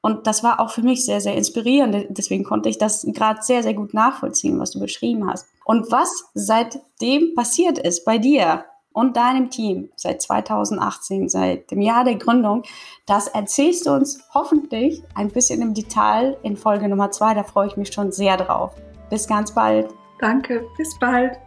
Und 0.00 0.26
das 0.26 0.44
war 0.44 0.60
auch 0.60 0.70
für 0.70 0.82
mich 0.82 1.04
sehr, 1.04 1.20
sehr 1.20 1.34
inspirierend. 1.34 2.06
Deswegen 2.10 2.44
konnte 2.44 2.68
ich 2.68 2.78
das 2.78 3.04
gerade 3.08 3.42
sehr, 3.42 3.62
sehr 3.62 3.74
gut 3.74 3.94
nachvollziehen, 3.94 4.58
was 4.60 4.70
du 4.70 4.80
beschrieben 4.80 5.28
hast. 5.28 5.46
Und 5.64 5.90
was 5.90 6.24
seitdem 6.34 7.34
passiert 7.34 7.78
ist 7.78 8.04
bei 8.04 8.18
dir, 8.18 8.64
und 8.98 9.16
deinem 9.16 9.48
Team 9.48 9.90
seit 9.94 10.20
2018, 10.20 11.28
seit 11.28 11.70
dem 11.70 11.80
Jahr 11.80 12.02
der 12.02 12.16
Gründung. 12.16 12.64
Das 13.06 13.28
erzählst 13.28 13.86
du 13.86 13.92
uns 13.92 14.20
hoffentlich 14.34 15.04
ein 15.14 15.28
bisschen 15.28 15.62
im 15.62 15.72
Detail 15.72 16.36
in 16.42 16.56
Folge 16.56 16.88
Nummer 16.88 17.12
zwei. 17.12 17.32
Da 17.32 17.44
freue 17.44 17.68
ich 17.68 17.76
mich 17.76 17.92
schon 17.92 18.10
sehr 18.10 18.36
drauf. 18.36 18.74
Bis 19.08 19.28
ganz 19.28 19.54
bald. 19.54 19.94
Danke, 20.18 20.66
bis 20.76 20.98
bald. 20.98 21.38